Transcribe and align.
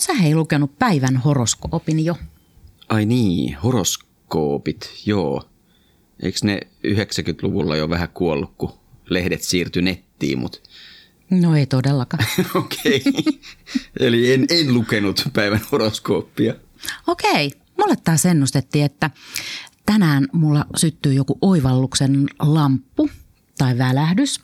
Oot 0.00 0.04
sä 0.06 0.14
hei 0.14 0.34
lukenut 0.34 0.78
päivän 0.78 1.16
horoskoopin 1.16 2.04
jo? 2.04 2.16
Ai 2.88 3.06
niin, 3.06 3.56
horoskoopit, 3.62 4.92
joo. 5.06 5.42
Eikö 6.22 6.38
ne 6.44 6.60
90-luvulla 6.86 7.76
jo 7.76 7.90
vähän 7.90 8.08
kuollut, 8.08 8.54
kun 8.58 8.72
lehdet 9.10 9.42
siirtyi 9.42 9.82
nettiin, 9.82 10.38
mutta 10.38 10.58
No 11.30 11.56
ei 11.56 11.66
todellakaan. 11.66 12.24
Okei. 12.54 13.02
Okay. 13.08 13.32
Eli 14.00 14.32
en, 14.32 14.46
en 14.50 14.74
lukenut 14.74 15.28
päivän 15.32 15.60
horoskooppia. 15.72 16.54
Okei. 17.06 17.52
Mulle 17.78 17.96
taas 18.04 18.26
ennustettiin, 18.26 18.84
että 18.84 19.10
tänään 19.86 20.28
mulla 20.32 20.66
syttyy 20.76 21.12
joku 21.12 21.38
oivalluksen 21.40 22.26
lamppu 22.38 23.10
tai 23.58 23.78
välähdys 23.78 24.40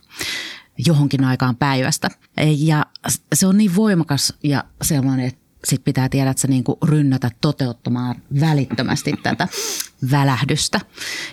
johonkin 0.87 1.25
aikaan 1.25 1.57
päivästä. 1.57 2.09
Ja 2.57 2.87
se 3.35 3.47
on 3.47 3.59
niin 3.59 3.77
voimakas 3.77 4.35
ja 4.43 4.65
sellainen, 4.83 5.27
että 5.27 5.46
sit 5.69 5.85
pitää 5.85 6.09
tiedä, 6.09 6.31
että 6.31 6.41
sä 6.41 6.49
niin 6.49 6.65
rynnätä 6.85 7.31
toteuttamaan 7.41 8.15
välittömästi 8.41 9.15
tätä 9.23 9.49
välähdystä. 10.11 10.81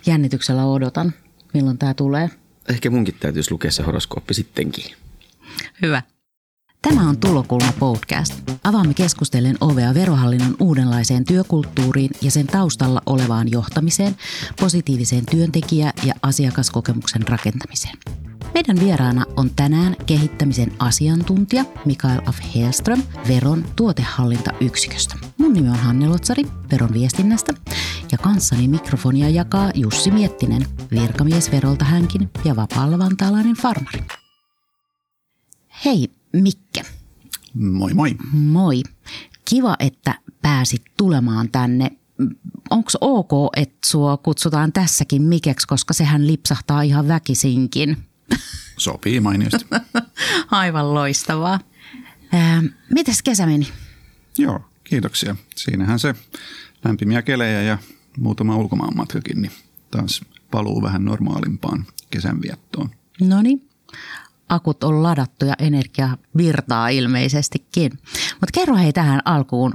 Jännityksellä 0.06 0.66
odotan, 0.66 1.14
milloin 1.54 1.78
tämä 1.78 1.94
tulee. 1.94 2.30
Ehkä 2.70 2.90
munkin 2.90 3.16
täytyisi 3.20 3.52
lukea 3.52 3.72
se 3.72 3.84
horoskooppi 3.84 4.34
sittenkin. 4.34 4.96
Hyvä. 5.82 6.02
Tämä 6.90 7.10
on 7.10 7.18
Tulokulma 7.18 7.74
podcast. 7.80 8.34
Avaamme 8.64 8.94
keskustellen 8.94 9.58
ovea 9.62 9.94
verohallinnon 9.94 10.56
uudenlaiseen 10.60 11.24
työkulttuuriin 11.24 12.12
ja 12.22 12.32
sen 12.32 12.48
taustalla 12.48 13.02
olevaan 13.06 13.52
johtamiseen, 13.52 14.16
positiiviseen 14.60 15.26
työntekijä- 15.32 15.94
ja 16.04 16.14
asiakaskokemuksen 16.22 17.28
rakentamiseen. 17.28 17.98
Meidän 18.54 18.80
vieraana 18.80 19.26
on 19.36 19.50
tänään 19.56 19.96
kehittämisen 20.06 20.72
asiantuntija 20.80 21.66
Mikael 21.86 22.22
af 22.26 22.38
Helström 22.56 23.04
Veron 23.28 23.66
tuotehallintayksiköstä. 23.76 25.16
Mun 25.38 25.54
nimi 25.54 25.70
on 25.70 25.76
Hanne 25.76 26.08
Lotsari 26.08 26.44
Veron 26.72 26.94
viestinnästä 26.94 27.54
ja 28.12 28.18
kanssani 28.18 28.68
mikrofonia 28.68 29.30
jakaa 29.30 29.72
Jussi 29.76 30.12
Miettinen, 30.12 30.66
virkamies 30.92 31.52
Verolta 31.52 31.86
hänkin 31.86 32.30
ja 32.46 32.56
vapaalla 32.56 33.00
vantaalainen 33.00 33.56
farmari. 33.56 34.00
Hei 35.86 36.23
Mikke. 36.34 36.86
Moi 37.54 37.94
moi. 37.94 38.16
Moi. 38.34 38.84
Kiva, 39.46 39.76
että 39.80 40.16
pääsit 40.42 40.84
tulemaan 40.98 41.50
tänne. 41.52 41.92
Onko 42.70 42.92
ok, 43.02 43.32
että 43.56 43.78
sua 43.86 44.18
kutsutaan 44.18 44.74
tässäkin 44.74 45.22
Mikeksi, 45.22 45.68
koska 45.68 45.94
sehän 45.94 46.28
lipsahtaa 46.28 46.82
ihan 46.82 47.08
väkisinkin? 47.08 47.98
Sopii 48.78 49.20
mainiosti. 49.20 49.66
Aivan 50.52 50.94
loistavaa. 50.94 51.60
Ää, 52.32 52.64
mites 52.94 53.24
kesä 53.24 53.46
meni? 53.46 53.68
Joo, 54.38 54.62
kiitoksia. 54.84 55.36
Siinähän 55.56 56.00
se 56.00 56.16
lämpimiä 56.86 57.22
kelejä 57.22 57.62
ja 57.62 57.78
muutama 58.18 58.58
ulkomaanmatkakin, 58.58 59.42
niin 59.42 59.52
taas 59.92 60.22
paluu 60.52 60.82
vähän 60.82 61.06
normaalimpaan 61.06 61.86
kesänviettoon. 62.10 62.90
No 63.22 63.42
niin, 63.42 63.70
akut 64.54 64.84
on 64.84 65.04
ladattu 65.04 65.46
ja 65.46 65.54
energia 65.60 66.18
virtaa 66.38 66.90
ilmeisestikin. 66.90 67.92
Mutta 68.42 68.52
kerro 68.54 68.76
hei 68.76 68.94
tähän 68.94 69.22
alkuun 69.26 69.74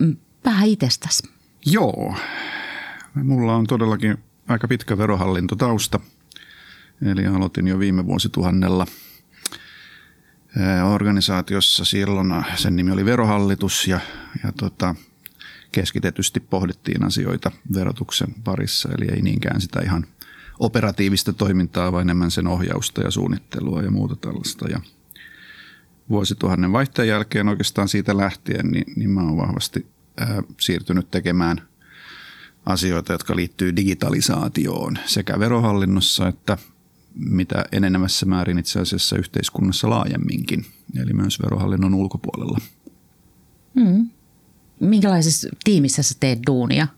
mm, 0.00 0.16
vähän 0.44 0.68
itsestäsi. 0.68 1.22
Joo, 1.66 2.14
mulla 3.14 3.56
on 3.56 3.66
todellakin 3.66 4.18
aika 4.48 4.68
pitkä 4.68 4.98
verohallintotausta. 4.98 6.00
Eli 7.02 7.26
aloitin 7.26 7.68
jo 7.68 7.78
viime 7.78 8.06
vuosituhannella 8.06 8.86
organisaatiossa 10.92 11.84
silloin, 11.84 12.44
sen 12.54 12.76
nimi 12.76 12.90
oli 12.90 13.04
verohallitus 13.04 13.88
ja, 13.88 14.00
ja 14.44 14.52
tota, 14.52 14.94
keskitetysti 15.72 16.40
pohdittiin 16.40 17.04
asioita 17.04 17.50
verotuksen 17.74 18.34
parissa, 18.44 18.88
eli 18.98 19.06
ei 19.12 19.22
niinkään 19.22 19.60
sitä 19.60 19.80
ihan 19.80 20.06
operatiivista 20.58 21.32
toimintaa, 21.32 21.92
vaan 21.92 22.02
enemmän 22.02 22.30
sen 22.30 22.46
ohjausta 22.46 23.00
ja 23.00 23.10
suunnittelua 23.10 23.82
ja 23.82 23.90
muuta 23.90 24.16
tällaista. 24.16 24.68
Ja 24.68 24.80
vuosituhannen 26.08 26.72
vaihteen 26.72 27.08
jälkeen 27.08 27.48
oikeastaan 27.48 27.88
siitä 27.88 28.16
lähtien, 28.16 28.68
niin, 28.68 28.92
niin 28.96 29.10
mä 29.10 29.20
oon 29.20 29.36
vahvasti 29.36 29.86
ää, 30.16 30.42
siirtynyt 30.60 31.10
tekemään 31.10 31.62
asioita, 32.66 33.12
jotka 33.12 33.36
liittyy 33.36 33.76
digitalisaatioon 33.76 34.98
sekä 35.06 35.38
verohallinnossa 35.38 36.28
että 36.28 36.58
mitä 37.14 37.64
enenevässä 37.72 38.26
määrin 38.26 38.58
itse 38.58 38.80
asiassa 38.80 39.16
yhteiskunnassa 39.16 39.90
laajemminkin, 39.90 40.66
eli 40.96 41.12
myös 41.12 41.42
verohallinnon 41.42 41.94
ulkopuolella. 41.94 42.58
Hmm. 43.80 44.10
Minkälaisessa 44.80 45.48
tiimissä 45.64 46.02
sä 46.02 46.14
teet 46.20 46.38
duunia? 46.46 46.88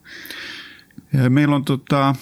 Meillä 1.28 1.56
on 1.56 1.64
tota, 1.64 2.14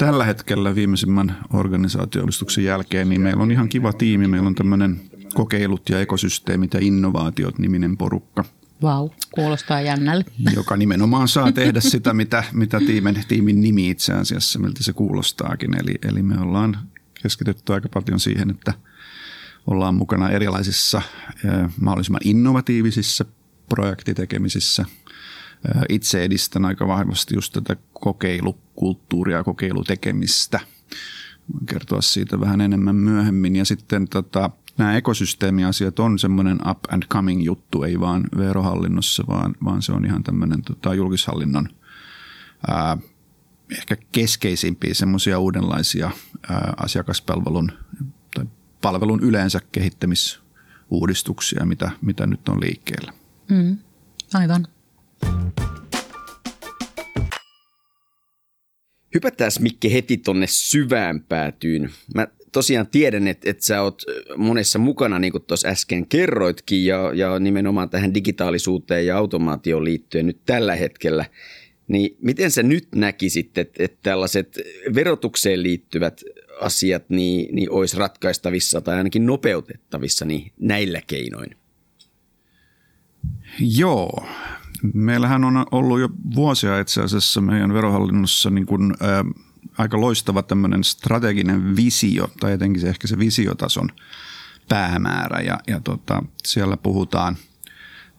tällä 0.00 0.24
hetkellä 0.24 0.74
viimeisimmän 0.74 1.36
organisaatioallistuksen 1.52 2.64
jälkeen, 2.64 3.08
niin 3.08 3.20
meillä 3.20 3.42
on 3.42 3.50
ihan 3.50 3.68
kiva 3.68 3.92
tiimi. 3.92 4.28
Meillä 4.28 4.46
on 4.46 4.54
tämmöinen 4.54 5.00
kokeilut 5.34 5.88
ja 5.88 6.00
ekosysteemit 6.00 6.74
ja 6.74 6.80
innovaatiot 6.82 7.58
niminen 7.58 7.96
porukka. 7.96 8.44
Vau, 8.82 9.02
wow, 9.02 9.10
kuulostaa 9.34 9.80
jännälle. 9.80 10.24
Joka 10.54 10.76
nimenomaan 10.76 11.28
saa 11.28 11.52
tehdä 11.52 11.80
sitä, 11.94 12.14
mitä, 12.14 12.44
mitä 12.52 12.78
tiimin, 12.78 13.24
tiimin 13.28 13.60
nimi 13.60 13.90
itse 13.90 14.12
asiassa, 14.12 14.58
miltä 14.58 14.82
se 14.82 14.92
kuulostaakin. 14.92 15.80
Eli, 15.80 15.94
eli 16.08 16.22
me 16.22 16.40
ollaan 16.40 16.78
keskitytty 17.22 17.72
aika 17.72 17.88
paljon 17.88 18.20
siihen, 18.20 18.50
että 18.50 18.74
ollaan 19.66 19.94
mukana 19.94 20.30
erilaisissa 20.30 21.02
mahdollisimman 21.80 22.20
innovatiivisissa 22.24 23.24
projektitekemisissä– 23.68 24.84
itse 25.88 26.24
edistän 26.24 26.64
aika 26.64 26.88
vahvasti 26.88 27.34
just 27.34 27.52
tätä 27.52 27.76
kokeilukulttuuria 27.92 29.36
ja 29.36 29.44
kokeilutekemistä. 29.44 30.60
Voin 31.52 31.66
kertoa 31.66 32.00
siitä 32.00 32.40
vähän 32.40 32.60
enemmän 32.60 32.96
myöhemmin. 32.96 33.56
Ja 33.56 33.64
sitten 33.64 34.08
tota, 34.08 34.50
nämä 34.78 34.96
ekosysteemiasiat 34.96 35.98
on 35.98 36.18
semmoinen 36.18 36.58
up 36.70 36.78
and 36.90 37.02
coming 37.02 37.44
juttu, 37.44 37.82
ei 37.82 38.00
vaan 38.00 38.24
verohallinnossa, 38.36 39.24
vaan, 39.28 39.54
vaan 39.64 39.82
se 39.82 39.92
on 39.92 40.04
ihan 40.04 40.22
tämmöinen 40.22 40.62
tota, 40.62 40.94
julkishallinnon 40.94 41.68
ää, 42.68 42.96
ehkä 43.78 43.96
keskeisimpiä 44.12 44.94
semmoisia 44.94 45.38
uudenlaisia 45.38 46.10
ää, 46.50 46.74
asiakaspalvelun 46.76 47.72
tai 48.34 48.44
palvelun 48.82 49.20
yleensä 49.22 49.60
kehittämisuudistuksia, 49.72 51.64
mitä, 51.64 51.90
mitä 52.02 52.26
nyt 52.26 52.48
on 52.48 52.60
liikkeellä. 52.60 53.12
Mm, 53.50 53.78
aivan. 54.34 54.66
Hypätään 59.14 59.50
Mikke 59.60 59.92
heti 59.92 60.16
tonne 60.16 60.46
syvään 60.48 61.22
päätyyn. 61.22 61.90
Mä 62.14 62.26
tosiaan 62.52 62.86
tiedän, 62.86 63.28
että, 63.28 63.50
että 63.50 63.64
sä 63.64 63.82
oot 63.82 64.02
monessa 64.36 64.78
mukana, 64.78 65.18
niin 65.18 65.32
kuin 65.32 65.44
tuossa 65.44 65.68
äsken 65.68 66.06
kerroitkin, 66.06 66.84
ja, 66.84 67.12
ja 67.14 67.38
nimenomaan 67.38 67.90
tähän 67.90 68.14
digitaalisuuteen 68.14 69.06
ja 69.06 69.16
automaatioon 69.16 69.84
liittyen 69.84 70.26
nyt 70.26 70.40
tällä 70.46 70.74
hetkellä. 70.74 71.24
Niin 71.88 72.16
miten 72.22 72.50
sä 72.50 72.62
nyt 72.62 72.88
näkisit, 72.94 73.58
että, 73.58 73.84
että 73.84 73.98
tällaiset 74.02 74.58
verotukseen 74.94 75.62
liittyvät 75.62 76.20
asiat 76.60 77.10
niin, 77.10 77.54
niin 77.54 77.70
olisi 77.70 77.96
ratkaistavissa 77.96 78.80
tai 78.80 78.96
ainakin 78.96 79.26
nopeutettavissa 79.26 80.24
niin 80.24 80.52
näillä 80.58 81.00
keinoin? 81.06 81.56
Joo, 83.60 84.26
Meillähän 84.94 85.44
on 85.44 85.66
ollut 85.70 86.00
jo 86.00 86.08
vuosia 86.34 86.80
itse 86.80 87.02
asiassa 87.02 87.40
meidän 87.40 87.72
verohallinnossa 87.72 88.50
niin 88.50 88.66
kuin, 88.66 88.90
ä, 88.92 89.24
aika 89.78 90.00
loistava 90.00 90.42
tämmöinen 90.42 90.84
strateginen 90.84 91.76
visio, 91.76 92.30
tai 92.40 92.52
etenkin 92.52 92.80
se 92.80 92.88
ehkä 92.88 93.06
se 93.06 93.18
visiotason 93.18 93.88
päämäärä. 94.68 95.40
Ja, 95.40 95.60
ja 95.66 95.80
tota, 95.80 96.22
siellä 96.44 96.76
puhutaan, 96.76 97.36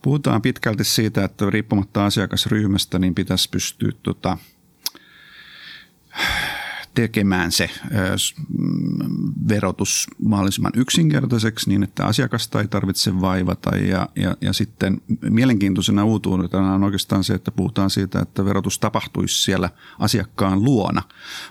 puhutaan 0.02 0.42
pitkälti 0.42 0.84
siitä, 0.84 1.24
että 1.24 1.50
riippumatta 1.50 2.06
asiakasryhmästä, 2.06 3.00
niin 3.00 3.16
pitäisi 3.16 3.50
pystyä 3.50 3.92
tota, 4.04 4.38
tekemään 6.94 7.52
se 7.52 7.70
verotus 9.50 10.08
mahdollisimman 10.26 10.72
yksinkertaiseksi 10.76 11.70
niin, 11.70 11.84
että 11.84 12.06
asiakasta 12.06 12.62
ei 12.62 12.68
tarvitse 12.68 13.22
vaivata. 13.22 13.76
Ja, 13.76 14.10
ja, 14.16 14.38
ja 14.42 14.54
sitten 14.54 15.02
mielenkiintoisena 15.30 16.04
uutuutena 16.04 16.74
on 16.74 16.84
oikeastaan 16.84 17.24
se, 17.24 17.34
että 17.34 17.52
puhutaan 17.52 17.90
siitä, 17.90 18.20
että 18.20 18.46
verotus 18.46 18.80
tapahtuisi 18.80 19.44
siellä 19.44 19.70
asiakkaan 20.00 20.64
luona. 20.64 21.02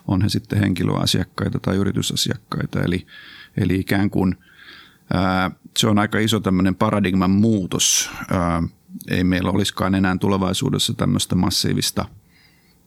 On 0.08 0.22
he 0.22 0.28
sitten 0.28 0.58
henkilöasiakkaita 0.58 1.58
tai 1.58 1.76
yritysasiakkaita. 1.76 2.80
Eli, 2.80 3.06
eli 3.56 3.74
ikään 3.74 4.10
kuin 4.10 4.36
ää, 5.14 5.50
se 5.78 5.86
on 5.86 5.98
aika 5.98 6.18
iso 6.18 6.40
tämmöinen 6.40 6.74
paradigman 6.74 7.30
muutos. 7.30 8.10
Ää, 8.30 8.62
ei 9.08 9.24
meillä 9.24 9.50
olisikaan 9.50 9.94
enää 9.94 10.16
tulevaisuudessa 10.16 10.94
tämmöistä 10.94 11.34
massiivista 11.34 12.04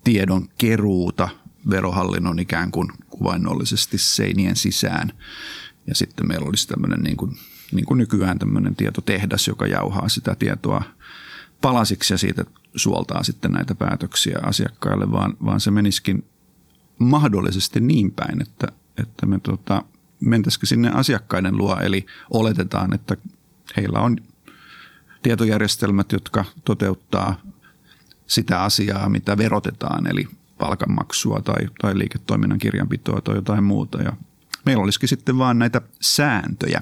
tiedon 0.03 0.47
keruuta– 0.57 1.29
verohallinnon 1.69 2.39
ikään 2.39 2.71
kuin 2.71 2.87
kuvainnollisesti 3.09 3.97
seinien 3.97 4.55
sisään. 4.55 5.13
Ja 5.87 5.95
sitten 5.95 6.27
meillä 6.27 6.47
olisi 6.47 6.67
tämmöinen 6.67 6.99
niin 6.99 7.17
kuin 7.17 7.37
niin 7.73 7.85
kuin 7.85 7.97
nykyään 7.97 8.39
tämmöinen 8.39 8.75
tietotehdas, 8.75 9.47
joka 9.47 9.67
jauhaa 9.67 10.09
sitä 10.09 10.35
tietoa 10.35 10.83
palasiksi 11.61 12.13
ja 12.13 12.17
siitä 12.17 12.45
suoltaa 12.75 13.23
sitten 13.23 13.51
näitä 13.51 13.75
päätöksiä 13.75 14.39
asiakkaille, 14.43 15.11
vaan, 15.11 15.37
vaan 15.45 15.59
se 15.59 15.71
menisikin 15.71 16.25
mahdollisesti 16.99 17.79
niin 17.79 18.11
päin, 18.11 18.41
että, 18.41 18.67
että 18.97 19.25
me 19.25 19.39
tota, 19.39 19.83
mentäisikö 20.19 20.65
sinne 20.65 20.91
asiakkaiden 20.93 21.57
luo, 21.57 21.79
eli 21.79 22.05
oletetaan, 22.29 22.93
että 22.93 23.17
heillä 23.77 23.99
on 23.99 24.17
tietojärjestelmät, 25.23 26.11
jotka 26.11 26.45
toteuttaa 26.65 27.41
sitä 28.27 28.63
asiaa, 28.63 29.09
mitä 29.09 29.37
verotetaan, 29.37 30.07
eli 30.07 30.27
palkanmaksua 30.63 31.41
tai, 31.41 31.67
tai 31.81 31.97
liiketoiminnan 31.97 32.59
kirjanpitoa 32.59 33.21
tai 33.21 33.35
jotain 33.35 33.63
muuta. 33.63 34.01
Ja 34.01 34.13
meillä 34.65 34.83
olisikin 34.83 35.09
sitten 35.09 35.37
vaan 35.37 35.59
näitä 35.59 35.81
sääntöjä, 36.01 36.81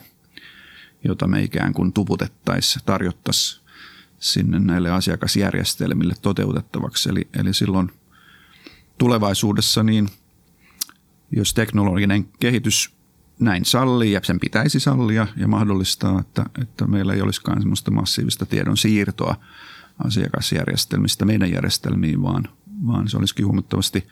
joita 1.04 1.28
me 1.28 1.42
ikään 1.42 1.74
kuin 1.74 1.94
tuputettaisiin, 1.94 2.86
tarjottaisiin 2.86 3.62
sinne 4.20 4.60
näille 4.60 4.92
asiakasjärjestelmille 4.92 6.14
toteutettavaksi. 6.22 7.10
Eli, 7.10 7.28
eli 7.40 7.54
silloin 7.54 7.92
tulevaisuudessa, 8.98 9.84
niin 9.84 10.10
jos 11.32 11.54
teknologinen 11.54 12.26
kehitys 12.40 12.94
näin 13.40 13.66
sallii 13.66 14.12
ja 14.12 14.22
sen 14.24 14.40
pitäisi 14.40 14.80
sallia 14.80 15.28
ja 15.36 15.48
mahdollistaa, 15.48 16.20
että, 16.20 16.46
että 16.62 16.88
meillä 16.88 17.14
ei 17.14 17.22
olisikaan 17.22 17.62
semmoista 17.62 17.92
massiivista 17.92 18.46
tiedon 18.46 18.78
siirtoa 18.78 19.36
asiakasjärjestelmistä 20.06 21.26
meidän 21.26 21.52
järjestelmiin, 21.52 22.22
vaan, 22.22 22.50
vaan 22.88 23.10
se 23.10 23.18
olisikin 23.18 23.46
huomattavasti 23.46 24.08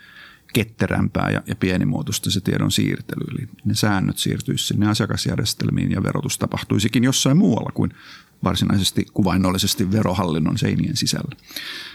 ketterämpää 0.53 1.29
ja, 1.29 1.43
ja 1.47 1.55
pienimuotoista 1.55 2.31
se 2.31 2.41
tiedon 2.41 2.71
siirtely. 2.71 3.25
Eli 3.31 3.47
ne 3.65 3.75
säännöt 3.75 4.17
siirtyisi 4.17 4.67
sinne 4.67 4.89
asiakasjärjestelmiin 4.89 5.91
ja 5.91 6.03
verotus 6.03 6.37
tapahtuisikin 6.37 7.03
jossain 7.03 7.37
muualla 7.37 7.71
kuin 7.73 7.93
varsinaisesti 8.43 9.05
kuvainnollisesti 9.13 9.91
verohallinnon 9.91 10.57
seinien 10.57 10.97
sisällä. 10.97 11.35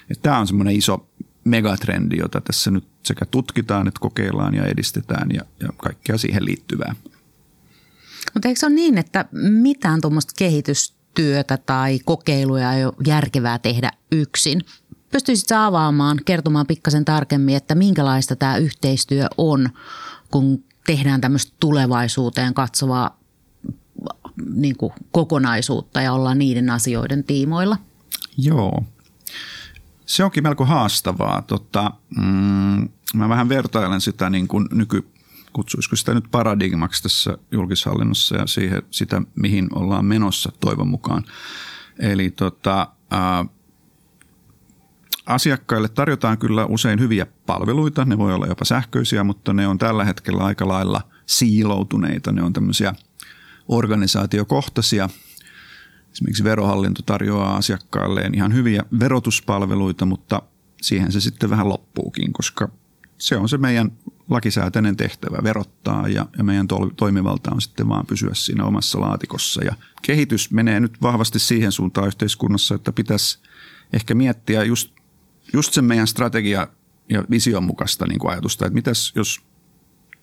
Ja 0.09 0.15
tämä 0.23 0.39
on 0.39 0.47
semmoinen 0.47 0.77
iso 0.77 1.09
megatrendi, 1.45 2.17
jota 2.17 2.41
tässä 2.41 2.71
nyt 2.71 2.85
sekä 3.03 3.25
tutkitaan 3.25 3.89
että 3.89 4.01
kokeillaan 4.01 4.55
ja 4.55 4.65
edistetään 4.65 5.31
ja, 5.31 5.43
ja 5.61 5.69
kaikkea 5.77 6.19
siihen 6.19 6.45
liittyvää. 6.45 6.95
Mutta 8.35 8.49
eikö 8.49 8.61
se 8.61 8.67
ole 8.67 8.75
niin, 8.75 8.99
että 8.99 9.25
mitään 9.51 10.01
tuommoista 10.01 10.33
kehitystyötä 10.39 11.57
tai 11.57 11.99
kokeiluja 12.05 12.73
ei 12.73 12.85
ole 12.85 12.95
järkevää 13.07 13.59
tehdä 13.59 13.91
yksin? 14.13 14.61
Pystyisit 15.15 15.53
avaamaan, 15.53 16.19
kertomaan 16.25 16.67
pikkasen 16.67 17.05
tarkemmin, 17.05 17.57
että 17.57 17.75
minkälaista 17.75 18.37
tämä 18.37 18.57
yhteistyö 18.57 19.27
on, 19.39 19.69
kun 20.31 20.65
tehdään 20.87 21.21
tämmöistä 21.21 21.57
tulevaisuuteen 21.61 22.55
katsovaa 22.55 23.21
niin 24.55 24.77
kuin 24.77 24.93
kokonaisuutta 25.11 26.03
ja 26.03 26.13
ollaan 26.13 26.39
niiden 26.39 26.71
asioiden 26.71 27.25
tiimoilla? 27.25 27.77
Joo. 28.39 28.85
Se 30.07 30.25
onkin 30.25 30.43
melko 30.43 30.65
haastavaa. 30.65 31.43
Tota, 31.43 31.91
mm, 32.17 32.89
mä 33.15 33.29
vähän 33.29 33.49
vertailen 33.49 34.01
sitä 34.01 34.31
niin 34.31 34.49
kuin 34.49 34.69
nyky, 34.73 35.09
kutsuisiko 35.53 35.97
sitä 35.97 36.15
nyt 36.15 36.25
paradigmaksi 36.31 37.03
tässä 37.03 37.39
julkishallinnossa 37.51 38.37
ja 38.37 38.47
siihen, 38.47 38.83
sitä, 38.91 39.23
mihin 39.35 39.69
ollaan 39.75 40.05
menossa 40.05 40.53
toivon 40.61 40.89
mukaan. 40.89 41.25
Eli 41.99 42.31
tota, 42.31 42.89
ää, 43.11 43.45
asiakkaille 45.27 45.89
tarjotaan 45.89 46.39
kyllä 46.39 46.67
usein 46.67 47.01
hyviä 47.01 47.27
palveluita, 47.47 48.05
ne 48.05 48.19
voi 48.19 48.35
olla 48.35 48.47
jopa 48.47 48.65
sähköisiä, 48.65 49.25
mutta 49.25 49.53
ne 49.53 49.67
on 49.67 49.79
tällä 49.79 50.05
hetkellä 50.05 50.45
aika 50.45 50.69
lailla 50.69 51.01
siiloutuneita, 51.27 52.33
ne 52.33 52.43
on 52.43 52.53
tämmöisiä 52.53 52.95
organisaatiokohtaisia. 53.69 55.09
Esimerkiksi 56.13 56.45
verohallinto 56.45 57.03
tarjoaa 57.07 57.57
asiakkailleen 57.57 58.35
ihan 58.35 58.55
hyviä 58.55 58.83
verotuspalveluita, 59.01 60.07
mutta 60.07 60.43
siihen 60.83 61.13
se 61.13 61.21
sitten 61.21 61.51
vähän 61.51 61.69
loppuukin, 61.69 62.33
koska 62.33 62.69
se 63.19 63.37
on 63.37 63.49
se 63.49 63.59
meidän 63.59 63.93
lakisääteinen 64.31 64.97
tehtävä 64.97 65.39
verottaa 65.43 66.09
ja, 66.09 66.27
ja 66.39 66.45
meidän 66.45 66.69
to, 66.69 66.91
toimivalta 66.97 67.51
on 67.55 67.61
sitten 67.61 67.89
vaan 67.89 68.07
pysyä 68.07 68.31
siinä 68.35 68.65
omassa 68.65 69.01
laatikossa. 69.01 69.65
Ja 69.65 69.75
kehitys 70.03 70.51
menee 70.51 70.81
nyt 70.81 71.03
vahvasti 71.03 71.39
siihen 71.39 71.73
suuntaan 71.73 72.07
yhteiskunnassa, 72.07 72.75
että 72.75 72.93
pitäisi 72.93 73.39
ehkä 73.93 74.15
miettiä 74.15 74.65
just, 74.65 74.94
just 75.55 75.73
sen 75.73 75.85
meidän 75.85 76.07
strategia 76.07 76.69
ja 77.09 77.25
vision 77.31 77.65
mukaista 77.65 78.07
niin 78.07 78.19
kuin 78.19 78.31
ajatusta, 78.31 78.67
että 78.67 78.75
mitäs 78.75 79.13
jos 79.15 79.41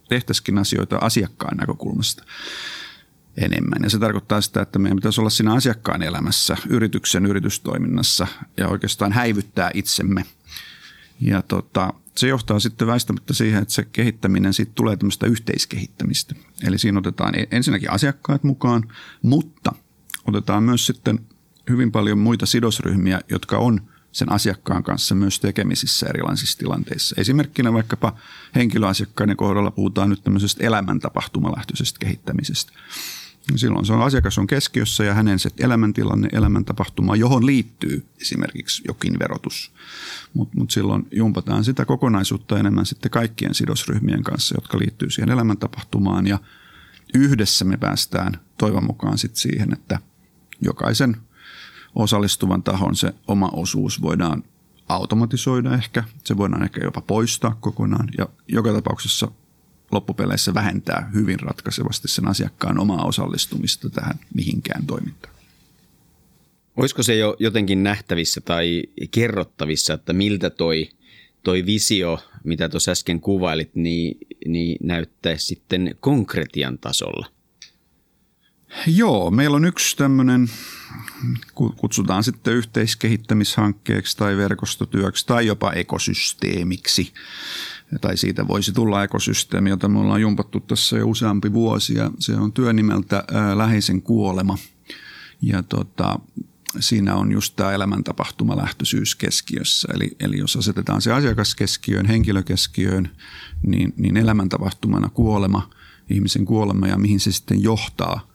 tehtäisikin 0.10 0.58
asioita 0.58 0.98
asiakkaan 0.98 1.58
näkökulmasta 1.58 2.24
enemmän. 3.38 3.84
Ja 3.84 3.90
se 3.90 4.00
tarkoittaa 4.00 4.42
sitä, 4.42 4.62
että 4.62 4.80
meidän 4.80 4.96
pitäisi 4.96 5.22
olla 5.22 5.30
siinä 5.30 5.54
asiakkaan 5.54 6.02
elämässä, 6.02 6.58
yrityksen 6.70 7.26
yritystoiminnassa 7.26 8.28
ja 8.58 8.68
oikeastaan 8.68 9.12
häivyttää 9.12 9.72
itsemme. 9.74 10.26
Ja 11.22 11.42
tota, 11.42 11.94
se 12.16 12.28
johtaa 12.28 12.60
sitten 12.60 12.88
väistämättä 12.88 13.34
siihen, 13.34 13.62
että 13.62 13.74
se 13.74 13.88
kehittäminen 13.92 14.54
siitä 14.54 14.72
tulee 14.76 14.98
tämmöistä 14.98 15.28
yhteiskehittämistä. 15.28 16.36
Eli 16.68 16.78
siinä 16.78 17.00
otetaan 17.00 17.34
ensinnäkin 17.52 17.92
asiakkaat 17.92 18.44
mukaan, 18.44 18.84
mutta 19.22 19.72
otetaan 20.28 20.64
myös 20.64 20.86
sitten 20.86 21.20
hyvin 21.70 21.92
paljon 21.92 22.18
muita 22.18 22.46
sidosryhmiä, 22.46 23.22
jotka 23.30 23.58
on 23.58 23.82
sen 24.12 24.32
asiakkaan 24.32 24.84
kanssa 24.84 25.16
myös 25.16 25.40
tekemisissä 25.40 26.08
erilaisissa 26.10 26.58
tilanteissa. 26.58 27.16
Esimerkkinä 27.18 27.74
vaikkapa 27.74 28.16
henkilöasiakkaiden 28.56 29.38
kohdalla 29.38 29.72
puhutaan 29.72 30.10
nyt 30.10 30.24
tämmöisestä 30.24 30.64
elämäntapahtumalähtöisestä 30.64 32.00
kehittämisestä. 32.00 32.72
Silloin 33.56 33.86
se 33.86 33.94
on, 33.94 34.02
asiakas 34.02 34.38
on 34.38 34.48
keskiössä 34.48 35.04
ja 35.04 35.14
hänen 35.14 35.40
se 35.40 35.50
elämäntilanne, 35.60 36.30
elämäntapahtuma, 36.32 37.16
johon 37.16 37.46
liittyy 37.46 38.06
esimerkiksi 38.22 38.84
jokin 38.88 39.20
verotus. 39.20 39.72
Mutta 40.34 40.58
mut 40.58 40.72
silloin 40.72 41.08
jumpataan 41.12 41.64
sitä 41.64 41.86
kokonaisuutta 41.86 42.60
enemmän 42.60 42.86
sitten 42.86 43.12
kaikkien 43.12 43.54
sidosryhmien 43.54 44.24
kanssa, 44.24 44.56
jotka 44.58 44.80
liittyy 44.80 45.10
siihen 45.10 45.30
elämäntapahtumaan 45.30 46.28
ja 46.28 46.40
yhdessä 47.14 47.66
me 47.66 47.78
päästään 47.78 48.40
toivon 48.58 48.86
mukaan 48.86 49.18
sitten 49.18 49.42
siihen, 49.42 49.74
että 49.74 50.00
jokaisen 50.62 51.18
osallistuvan 51.96 52.64
tahon 52.64 52.96
se 52.96 53.14
oma 53.28 53.50
osuus 53.54 54.02
voidaan 54.02 54.44
automatisoida 54.90 55.74
ehkä, 55.74 56.04
se 56.24 56.38
voidaan 56.38 56.64
ehkä 56.64 56.82
jopa 56.84 57.02
poistaa 57.02 57.58
kokonaan 57.60 58.10
ja 58.18 58.26
joka 58.48 58.74
tapauksessa 58.74 59.32
loppupeleissä 59.92 60.54
vähentää 60.54 61.10
hyvin 61.14 61.40
ratkaisevasti 61.40 62.08
sen 62.08 62.28
asiakkaan 62.28 62.80
omaa 62.80 63.06
osallistumista 63.06 63.90
tähän 63.90 64.20
mihinkään 64.36 64.86
toimintaan. 64.86 65.34
Olisiko 66.78 67.04
se 67.04 67.16
jo 67.16 67.36
jotenkin 67.40 67.84
nähtävissä 67.84 68.42
tai 68.42 68.84
kerrottavissa, 69.12 69.94
että 69.94 70.14
miltä 70.14 70.50
toi, 70.50 70.90
toi 71.44 71.66
visio, 71.66 72.20
mitä 72.44 72.70
tuossa 72.70 72.92
äsken 72.92 73.22
kuvailit, 73.22 73.76
niin, 73.76 74.18
niin 74.48 74.78
näyttää 74.84 75.38
sitten 75.38 75.96
konkretian 76.00 76.78
tasolla? 76.78 77.26
Joo, 78.88 79.32
meillä 79.32 79.56
on 79.56 79.66
yksi 79.66 79.98
tämmöinen, 79.98 80.50
kutsutaan 81.56 82.24
sitten 82.24 82.54
yhteiskehittämishankkeeksi 82.54 84.18
tai 84.18 84.38
verkostotyöksi 84.38 85.28
tai 85.28 85.48
jopa 85.48 85.72
ekosysteemiksi 85.72 87.14
tai 88.02 88.18
siitä 88.18 88.48
voisi 88.48 88.72
tulla 88.72 89.04
ekosysteemi, 89.04 89.70
jota 89.70 89.88
me 89.88 90.00
ollaan 90.00 90.22
jumpattu 90.22 90.60
tässä 90.60 90.98
jo 90.98 91.08
useampi 91.08 91.54
vuosi 91.54 91.94
ja 91.94 92.12
se 92.20 92.36
on 92.36 92.54
työnimeltä 92.54 93.24
Läheisen 93.56 94.02
kuolema. 94.02 94.58
Ja 95.42 95.64
tota, 95.64 96.20
siinä 96.80 97.16
on 97.16 97.32
just 97.32 97.56
tämä 97.56 97.72
elämäntapahtuma 97.72 98.58
lähtöisyys 98.58 99.16
keskiössä. 99.16 99.88
Eli, 99.94 100.16
eli 100.20 100.38
jos 100.38 100.56
asetetaan 100.56 101.02
se 101.02 101.12
asiakas 101.12 101.56
keskiöön, 101.56 102.06
henkilö 102.06 102.44
keskiöön, 102.44 103.12
niin, 103.68 103.94
niin 103.98 104.18
elämäntapahtumana 104.18 105.10
kuolema, 105.10 105.70
ihmisen 106.10 106.46
kuolema 106.46 106.88
ja 106.88 106.98
mihin 106.98 107.20
se 107.20 107.32
sitten 107.32 107.64
johtaa, 107.64 108.31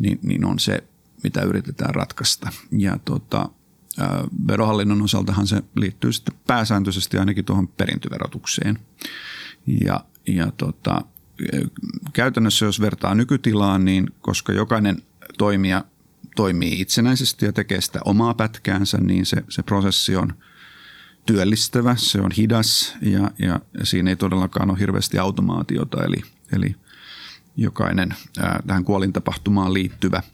niin, 0.00 0.18
niin 0.22 0.44
on 0.44 0.58
se, 0.58 0.84
mitä 1.22 1.42
yritetään 1.42 1.94
ratkaista. 1.94 2.52
Ja 2.78 2.98
tota, 3.04 3.48
verohallinnon 4.48 5.02
osaltahan 5.02 5.46
se 5.46 5.62
liittyy 5.76 6.12
sitten 6.12 6.34
pääsääntöisesti 6.46 7.18
ainakin 7.18 7.44
tuohon 7.44 7.68
perintöverotukseen. 7.68 8.78
Ja, 9.84 10.04
ja 10.26 10.52
tota, 10.56 11.02
käytännössä 12.12 12.66
jos 12.66 12.80
vertaa 12.80 13.14
nykytilaan, 13.14 13.84
niin 13.84 14.10
koska 14.20 14.52
jokainen 14.52 15.02
toimija 15.38 15.84
toimii 16.36 16.80
itsenäisesti 16.80 17.46
ja 17.46 17.52
tekee 17.52 17.80
sitä 17.80 18.00
omaa 18.04 18.34
pätkäänsä, 18.34 18.98
niin 18.98 19.26
se, 19.26 19.44
se 19.48 19.62
prosessi 19.62 20.16
on 20.16 20.34
työllistävä, 21.26 21.96
se 21.96 22.20
on 22.20 22.30
hidas 22.36 22.96
ja, 23.00 23.30
ja 23.38 23.60
siinä 23.82 24.10
ei 24.10 24.16
todellakaan 24.16 24.70
ole 24.70 24.78
hirveästi 24.78 25.18
automaatiota, 25.18 26.04
eli, 26.04 26.22
eli 26.52 26.76
jokainen 27.56 28.14
ää, 28.38 28.60
tähän 28.66 28.84
kuolintapahtumaan 28.84 29.74
liittyvä– 29.74 30.22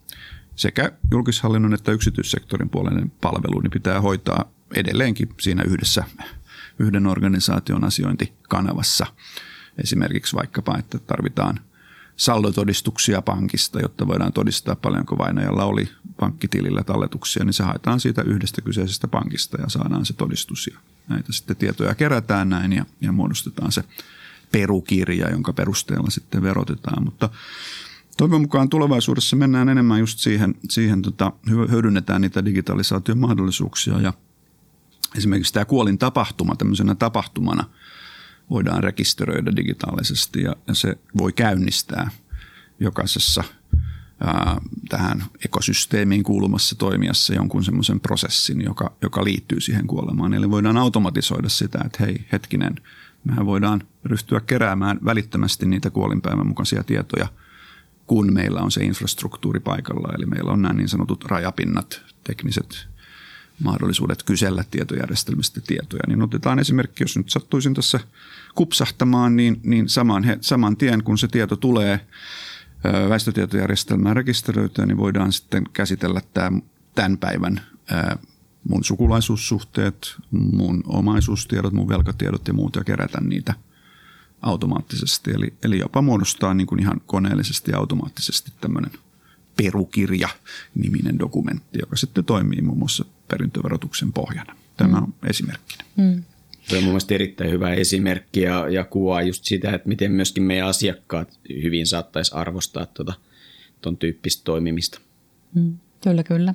sekä 0.61 0.93
julkishallinnon 1.11 1.75
että 1.75 1.93
yksityissektorin 1.93 2.71
puolinen 2.71 3.13
palvelu 3.21 3.61
niin 3.61 3.71
pitää 3.71 4.01
hoitaa 4.01 4.45
edelleenkin 4.75 5.29
siinä 5.41 5.63
yhdessä 5.63 6.05
yhden 6.79 7.07
organisaation 7.07 7.85
asiointikanavassa. 7.85 9.07
Esimerkiksi 9.79 10.37
vaikkapa, 10.37 10.79
että 10.79 10.99
tarvitaan 10.99 11.61
saldotodistuksia 12.17 13.23
pankista, 13.23 13.81
jotta 13.81 14.07
voidaan 14.07 14.33
todistaa 14.33 14.77
paljonko 14.77 15.19
vainajalla 15.19 15.65
oli 15.65 15.89
pankkitilillä 16.21 16.85
talletuksia, 16.85 17.45
niin 17.45 17.53
se 17.53 17.63
haetaan 17.63 18.01
siitä 18.01 18.23
yhdestä 18.23 18.61
kyseisestä 18.61 19.09
pankista 19.09 19.61
ja 19.61 19.69
saadaan 19.69 20.07
se 20.07 20.13
todistus. 20.13 20.67
Ja 20.67 20.79
näitä 21.09 21.33
sitten 21.33 21.57
tietoja 21.57 21.95
kerätään 21.95 22.49
näin 22.49 22.73
ja, 22.73 22.85
ja 23.01 23.13
muodostetaan 23.13 23.73
se 23.73 23.85
perukirja, 24.53 25.31
jonka 25.31 25.53
perusteella 25.53 26.11
sitten 26.11 26.43
verotetaan. 26.43 27.05
Mutta 27.05 27.31
toivon 28.17 28.41
mukaan 28.41 28.69
tulevaisuudessa 28.69 29.37
mennään 29.37 29.69
enemmän 29.69 30.01
just 30.01 30.19
siihen, 30.19 30.55
siihen 30.69 31.03
tota, 31.03 31.33
hyödynnetään 31.71 32.21
niitä 32.21 32.45
digitalisaation 32.45 33.19
mahdollisuuksia 33.19 34.01
ja 34.01 34.13
esimerkiksi 35.17 35.53
tämä 35.53 35.65
kuolin 35.65 35.99
tapahtuma 35.99 36.57
tämmöisenä 36.57 36.95
tapahtumana 36.95 37.65
voidaan 38.51 38.83
rekisteröidä 38.83 39.57
digitaalisesti 39.57 40.43
ja, 40.43 40.57
ja 40.67 40.75
se 40.75 40.99
voi 41.19 41.33
käynnistää 41.33 42.11
jokaisessa 42.81 43.45
tähän 44.89 45.25
ekosysteemiin 45.45 46.23
kuulumassa 46.23 46.75
toimijassa 46.75 47.35
jonkun 47.35 47.65
semmoisen 47.65 48.01
prosessin, 48.01 48.61
joka, 48.61 48.93
joka 49.03 49.25
liittyy 49.25 49.61
siihen 49.61 49.87
kuolemaan. 49.87 50.35
Eli 50.35 50.51
voidaan 50.51 50.77
automatisoida 50.77 51.49
sitä, 51.49 51.79
että 51.85 52.05
hei 52.05 52.27
hetkinen, 52.33 52.77
mehän 53.25 53.47
voidaan 53.47 53.83
ryhtyä 54.05 54.41
keräämään 54.41 54.99
välittömästi 55.05 55.67
niitä 55.67 55.91
kuolinpäivän 55.91 56.47
mukaisia 56.47 56.85
tietoja, 56.85 57.29
kun 58.07 58.33
meillä 58.33 58.61
on 58.61 58.71
se 58.71 58.85
infrastruktuuri 58.85 59.61
paikalla. 59.61 60.15
Eli 60.17 60.27
meillä 60.27 60.53
on 60.53 60.63
nämä 60.63 60.75
niin 60.75 60.89
sanotut 60.89 61.25
rajapinnat, 61.25 62.03
tekniset 62.25 62.89
mahdollisuudet 63.63 64.23
kysellä 64.23 64.65
tietojärjestelmistä 64.71 65.61
tietoja. 65.61 66.03
Niin 66.07 66.23
otetaan 66.23 66.59
esimerkki, 66.59 67.05
jos 67.05 67.17
nyt 67.17 67.31
sattuisin 67.31 67.75
tässä 67.75 68.01
kupsahtamaan, 68.55 69.37
niin, 69.37 69.61
niin 69.63 69.89
saman, 69.89 70.25
he, 70.25 70.39
saman 70.41 70.77
tien 70.77 71.05
kun 71.05 71.19
se 71.19 71.29
tieto 71.29 71.57
tulee 71.57 72.01
väestötietojärjestelmään 73.09 74.17
rekisteröityä, 74.17 74.87
niin 74.87 74.97
voidaan 74.97 75.33
sitten 75.33 75.65
käsitellä 75.73 76.21
tämä, 76.35 76.61
tämän 76.95 77.19
päivän 77.19 77.61
mun 78.69 78.85
sukulaisuussuhteet, 78.85 80.17
mun 80.31 80.83
omaisuustiedot, 80.87 81.73
mun 81.73 81.89
velkatiedot 81.89 82.49
ja 82.49 82.55
muut 82.55 82.77
ja 82.77 82.85
kerätä 82.85 83.21
niitä 83.21 83.55
automaattisesti. 84.43 85.31
Eli, 85.31 85.55
eli 85.65 85.79
jopa 85.79 86.03
muodostaa 86.03 86.55
niin 86.55 86.67
kuin 86.67 86.81
ihan 86.81 87.01
koneellisesti 87.07 87.71
ja 87.71 87.79
automaattisesti 87.79 88.53
tämmöinen 88.61 88.91
perukirja-niminen 89.57 91.19
dokumentti, 91.19 91.79
joka 91.81 91.97
sitten 91.97 92.25
toimii 92.25 92.61
muun 92.61 92.79
muassa 92.79 93.05
perintöverotuksen 93.29 94.13
pohjana. 94.13 94.57
Tämä 94.77 94.97
mm. 94.97 95.03
on 95.03 95.15
esimerkkinä. 95.27 95.85
Mm. 95.97 96.25
Se 96.63 96.77
on 96.77 96.83
mun 96.83 96.91
mielestä 96.91 97.15
erittäin 97.15 97.51
hyvä 97.51 97.73
esimerkki 97.75 98.41
ja, 98.41 98.69
ja 98.69 98.85
kuvaa 98.85 99.23
just 99.23 99.45
sitä, 99.45 99.71
että 99.71 99.89
miten 99.89 100.13
myöskin 100.13 100.43
meidän 100.43 100.69
asiakkaat 100.69 101.39
hyvin 101.63 101.87
saattaisi 101.87 102.35
arvostaa 102.35 102.87
tuota, 102.87 103.13
ton 103.81 103.97
tyyppistä 103.97 104.45
toimimista. 104.45 105.01
Mm, 105.55 105.79
kyllä, 106.03 106.23
kyllä. 106.23 106.55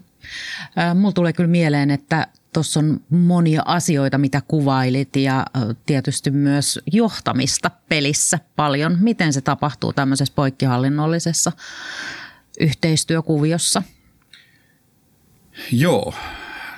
Mulla 0.96 1.12
tulee 1.12 1.34
kyllä 1.34 1.50
mieleen, 1.50 1.92
että 1.92 2.28
tuossa 2.54 2.80
on 2.80 3.02
monia 3.10 3.62
asioita, 3.66 4.18
mitä 4.18 4.42
kuvailit 4.48 5.16
ja 5.16 5.46
tietysti 5.86 6.32
myös 6.32 6.80
johtamista 6.92 7.72
pelissä 7.90 8.40
paljon. 8.56 8.98
Miten 9.02 9.34
se 9.34 9.42
tapahtuu 9.42 9.94
tämmöisessä 9.94 10.34
poikkihallinnollisessa 10.36 11.52
yhteistyökuviossa? 12.60 13.84
Joo, 15.72 16.14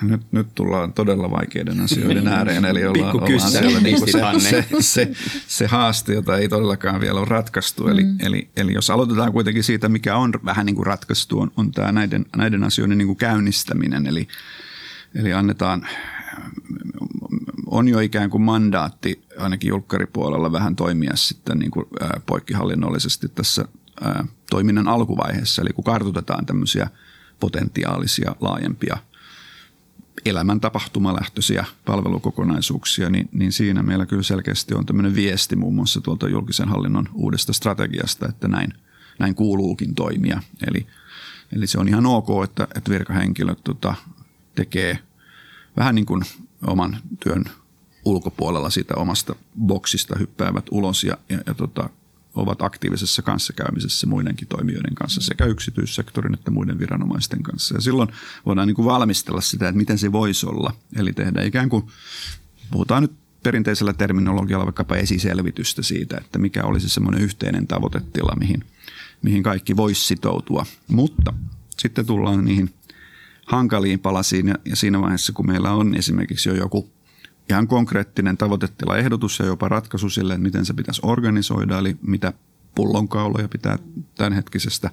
nyt, 0.02 0.22
nyt 0.32 0.48
tullaan 0.56 0.94
todella 0.94 1.32
vaikeiden 1.32 1.82
asioiden 1.82 2.28
ääreen. 2.28 2.66
Eli 2.66 2.86
ollaan, 2.86 3.16
ollaan 3.16 3.52
siellä 3.52 3.80
niin 3.80 3.98
kuin 4.00 4.12
se, 4.12 4.50
se, 4.50 4.66
se, 4.80 5.12
se 5.48 5.68
haaste, 5.68 6.14
jota 6.14 6.38
ei 6.38 6.50
todellakaan 6.50 7.02
vielä 7.02 7.20
ole 7.20 7.28
ratkaistu. 7.28 7.88
Eli, 7.88 8.04
mm. 8.04 8.18
eli, 8.20 8.50
eli 8.58 8.74
jos 8.74 8.90
aloitetaan 8.90 9.32
kuitenkin 9.32 9.64
siitä, 9.64 9.90
mikä 9.90 10.16
on 10.16 10.34
vähän 10.46 10.66
niin 10.66 10.76
kuin 10.76 10.86
ratkaistu, 10.86 11.40
on, 11.40 11.52
on 11.58 11.72
tämä 11.72 11.92
näiden, 11.92 12.26
näiden 12.38 12.64
asioiden 12.64 12.98
niin 12.98 13.08
kuin 13.08 13.18
käynnistäminen. 13.18 14.08
Eli, 14.08 14.28
eli 15.16 15.34
annetaan, 15.34 15.88
on 17.66 17.88
jo 17.88 18.00
ikään 18.00 18.30
kuin 18.30 18.42
mandaatti 18.42 19.22
ainakin 19.38 19.70
julkkaripuolella 19.70 20.52
vähän 20.52 20.76
toimia 20.76 21.16
sitten 21.16 21.60
niin 21.60 21.72
kuin, 21.72 21.86
ää, 22.02 22.22
poikkihallinnollisesti 22.26 23.28
tässä 23.28 23.66
ää, 24.02 24.26
toiminnan 24.50 24.88
alkuvaiheessa. 24.88 25.62
Eli 25.62 25.70
kun 25.70 25.84
kartutetaan 25.84 26.46
tämmöisiä 26.46 26.88
potentiaalisia 27.40 28.36
laajempia 28.40 28.98
elämän 30.26 30.60
tapahtumalähtöisiä 30.60 31.66
palvelukokonaisuuksia, 31.86 33.10
niin, 33.10 33.30
niin 33.32 33.52
siinä 33.52 33.84
meillä 33.84 34.06
kyllä 34.06 34.24
selkeästi 34.24 34.76
on 34.76 34.86
tämmöinen 34.86 35.16
viesti 35.16 35.56
muun 35.56 35.76
muassa 35.76 36.02
tuolta 36.02 36.30
julkisen 36.30 36.70
hallinnon 36.70 37.10
uudesta 37.14 37.54
strategiasta, 37.54 38.30
että 38.30 38.48
näin, 38.48 38.74
näin 39.20 39.36
kuuluukin 39.36 39.96
toimia. 39.96 40.42
Eli, 40.68 40.88
eli 41.56 41.68
se 41.68 41.80
on 41.80 41.88
ihan 41.88 42.06
ok, 42.06 42.28
että, 42.44 42.68
että 42.76 42.92
virkahenkilöt 42.92 43.60
tota, 43.64 43.96
tekee 44.56 45.00
vähän 45.78 45.96
niin 45.96 46.06
kuin 46.06 46.24
oman 46.68 46.98
työn 47.20 47.46
ulkopuolella 48.06 48.70
siitä 48.70 48.96
omasta 48.96 49.36
boksista 49.60 50.16
hyppäävät 50.20 50.66
ulos 50.72 51.04
ja, 51.04 51.18
ja, 51.30 51.38
ja 51.46 51.54
tota, 51.54 51.90
ovat 52.38 52.62
aktiivisessa 52.62 53.22
kanssakäymisessä 53.22 54.08
muidenkin 54.08 54.48
toimijoiden 54.48 54.96
kanssa, 54.96 55.22
sekä 55.22 55.46
yksityissektorin 55.46 56.34
että 56.34 56.52
muiden 56.52 56.80
viranomaisten 56.80 57.44
kanssa. 57.44 57.76
Ja 57.76 57.82
silloin 57.82 58.10
voidaan 58.46 58.68
niin 58.68 58.76
kuin 58.76 58.86
valmistella 58.86 59.42
sitä, 59.42 59.68
että 59.68 59.78
miten 59.78 59.98
se 59.98 60.12
voisi 60.12 60.46
olla. 60.46 60.74
Eli 60.96 61.14
tehdä 61.14 61.44
ikään 61.44 61.70
kuin, 61.70 61.84
puhutaan 62.72 63.02
nyt 63.02 63.12
perinteisellä 63.44 63.94
terminologialla 63.94 64.66
vaikkapa 64.66 64.96
esiselvitystä 64.96 65.82
siitä, 65.82 66.18
että 66.18 66.40
mikä 66.40 66.64
olisi 66.64 66.90
semmoinen 66.90 67.22
yhteinen 67.22 67.68
tavoitetila, 67.68 68.36
mihin, 68.40 68.64
mihin 69.22 69.44
kaikki 69.44 69.78
voisi 69.78 70.06
sitoutua. 70.06 70.66
Mutta 70.88 71.34
sitten 71.78 72.06
tullaan 72.06 72.46
niihin 72.46 72.74
hankaliin 73.46 74.00
palasiin 74.00 74.48
ja, 74.48 74.56
ja 74.66 74.76
siinä 74.76 75.02
vaiheessa, 75.02 75.34
kun 75.34 75.48
meillä 75.48 75.72
on 75.72 75.96
esimerkiksi 75.96 76.50
jo 76.50 76.56
joku 76.56 76.90
ihan 77.50 77.68
konkreettinen 77.68 78.38
tavoitetilaehdotus 78.38 79.40
ja 79.40 79.46
jopa 79.46 79.70
ratkaisu 79.70 80.10
sille, 80.10 80.34
että 80.34 80.44
miten 80.44 80.66
se 80.66 80.74
pitäisi 80.74 81.02
organisoida, 81.04 81.80
eli 81.80 81.98
mitä 82.02 82.34
pullonkauloja 82.76 83.48
pitää 83.48 83.78
tämänhetkisestä 84.16 84.92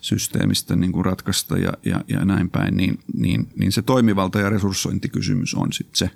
systeemistä 0.00 0.76
niin 0.76 0.92
kuin 0.92 1.04
ratkaista 1.04 1.58
ja, 1.58 1.72
ja, 1.84 2.00
ja 2.08 2.24
näin 2.24 2.50
päin, 2.50 2.76
niin, 2.76 2.98
niin, 3.14 3.48
niin 3.56 3.72
se 3.72 3.82
toimivalta 3.82 4.40
ja 4.40 4.50
resurssointikysymys 4.50 5.54
on 5.54 5.72
sitten 5.72 5.96
se, 5.96 6.10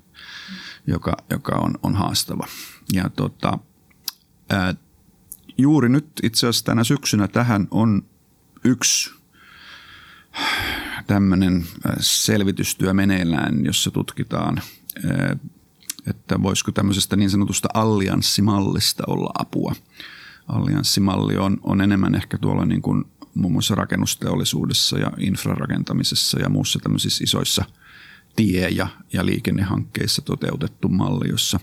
joka, 0.86 1.16
joka 1.30 1.52
on, 1.56 1.74
on 1.82 1.94
haastava. 1.94 2.46
Ja 2.92 3.10
tota, 3.16 3.58
ää, 4.50 4.74
juuri 5.58 5.88
nyt 5.88 6.06
itse 6.22 6.46
asiassa 6.46 6.64
tänä 6.64 6.84
syksynä 6.84 7.28
tähän 7.28 7.68
on 7.70 8.02
yksi 8.64 9.10
tämmöinen 11.06 11.66
selvitystyö 12.00 12.94
meneillään, 12.94 13.64
jossa 13.64 13.90
tutkitaan 13.90 14.62
että 16.06 16.42
voisiko 16.42 16.72
tämmöisestä 16.72 17.16
niin 17.16 17.30
sanotusta 17.30 17.68
allianssimallista 17.74 19.02
olla 19.06 19.30
apua. 19.38 19.74
Allianssimalli 20.48 21.36
on, 21.36 21.58
on 21.62 21.80
enemmän 21.80 22.14
ehkä 22.14 22.38
tuolla 22.38 22.64
niin 22.64 22.82
kuin 22.82 23.04
muun 23.34 23.52
muassa 23.52 23.74
rakennusteollisuudessa 23.74 24.98
ja 24.98 25.12
infrarakentamisessa 25.18 26.40
ja 26.40 26.48
muussa 26.48 26.78
tämmöisissä 26.82 27.24
isoissa 27.24 27.64
tie- 28.36 28.68
ja, 28.68 28.86
ja 29.12 29.26
liikennehankkeissa 29.26 30.22
toteutettu 30.22 30.88
malli, 30.88 31.28
jossa 31.28 31.60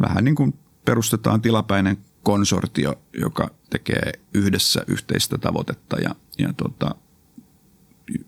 vähän 0.00 0.24
niin 0.24 0.34
kuin 0.34 0.54
perustetaan 0.84 1.42
tilapäinen 1.42 1.98
konsortio, 2.22 3.02
joka 3.20 3.50
tekee 3.70 4.12
yhdessä 4.34 4.82
yhteistä 4.86 5.38
tavoitetta 5.38 5.96
ja, 5.96 6.14
ja 6.38 6.52
tota, 6.52 6.94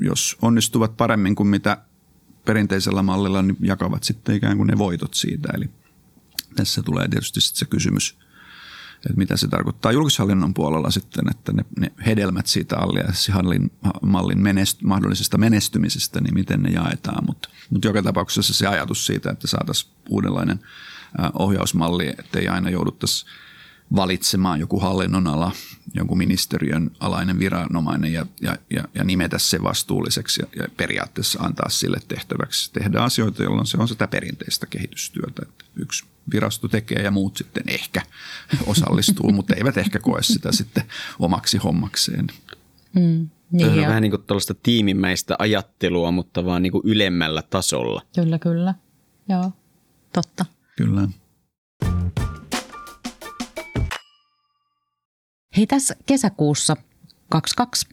jos 0.00 0.36
onnistuvat 0.42 0.96
paremmin 0.96 1.34
kuin 1.34 1.46
mitä 1.46 1.84
perinteisellä 2.44 3.02
mallilla 3.02 3.42
niin 3.42 3.56
jakavat 3.60 4.02
sitten 4.02 4.34
ikään 4.34 4.56
kuin 4.56 4.66
ne 4.66 4.78
voitot 4.78 5.14
siitä. 5.14 5.48
Eli 5.54 5.70
tässä 6.56 6.82
tulee 6.82 7.08
tietysti 7.08 7.40
sitten 7.40 7.58
se 7.58 7.64
kysymys, 7.64 8.18
että 8.96 9.16
mitä 9.16 9.36
se 9.36 9.48
tarkoittaa 9.48 9.92
julkishallinnon 9.92 10.54
puolella 10.54 10.90
sitten, 10.90 11.24
että 11.30 11.52
ne, 11.52 11.64
ne 11.78 11.92
hedelmät 12.06 12.46
siitä 12.46 12.78
allianssihallin 12.78 13.70
menest, 14.34 14.82
mahdollisesta 14.82 15.38
menestymisestä, 15.38 16.20
niin 16.20 16.34
miten 16.34 16.62
ne 16.62 16.70
jaetaan. 16.70 17.24
Mutta 17.26 17.48
mut 17.70 17.84
joka 17.84 18.02
tapauksessa 18.02 18.54
se 18.54 18.66
ajatus 18.66 19.06
siitä, 19.06 19.30
että 19.30 19.46
saataisiin 19.46 19.92
uudenlainen 20.08 20.60
ohjausmalli, 21.34 22.08
ettei 22.18 22.48
aina 22.48 22.70
jouduttaisi 22.70 23.26
valitsemaan 23.96 24.60
joku 24.60 24.80
hallinnonala, 24.80 25.52
jonkun 25.94 26.18
ministeriön 26.18 26.90
alainen 27.00 27.38
viranomainen 27.38 28.12
ja, 28.12 28.26
ja, 28.40 28.56
ja, 28.70 28.84
ja 28.94 29.04
nimetä 29.04 29.38
se 29.38 29.62
vastuulliseksi 29.62 30.42
ja, 30.42 30.62
ja 30.62 30.68
periaatteessa 30.76 31.42
antaa 31.42 31.68
sille 31.68 31.98
tehtäväksi 32.08 32.72
tehdä 32.72 33.00
asioita, 33.00 33.42
jolloin 33.42 33.66
se 33.66 33.76
on 33.80 33.88
sitä 33.88 34.06
perinteistä 34.06 34.66
kehitystyötä. 34.66 35.42
Että 35.42 35.64
yksi 35.76 36.04
virasto 36.32 36.68
tekee 36.68 37.02
ja 37.02 37.10
muut 37.10 37.36
sitten 37.36 37.64
ehkä 37.66 38.02
osallistuu, 38.66 39.32
mutta 39.32 39.54
eivät 39.54 39.76
ehkä 39.76 39.98
koe 39.98 40.22
sitä 40.22 40.52
sitten 40.52 40.84
omaksi 41.18 41.58
hommakseen. 41.58 42.26
Mm, 42.94 43.28
niin 43.52 43.68
on 43.70 43.76
vähän 43.76 44.02
niin 44.02 44.10
kuin 44.10 44.22
tuollaista 44.22 44.54
tiimimäistä 44.54 45.36
ajattelua, 45.38 46.10
mutta 46.10 46.44
vaan 46.44 46.62
niin 46.62 46.72
kuin 46.72 46.82
ylemmällä 46.84 47.42
tasolla. 47.42 48.02
Kyllä, 48.14 48.38
kyllä. 48.38 48.74
Joo, 49.28 49.52
totta. 50.12 50.44
Kyllä. 50.76 51.08
Hei 55.56 55.66
tässä 55.66 55.96
kesäkuussa 56.06 56.76
22 57.28 57.86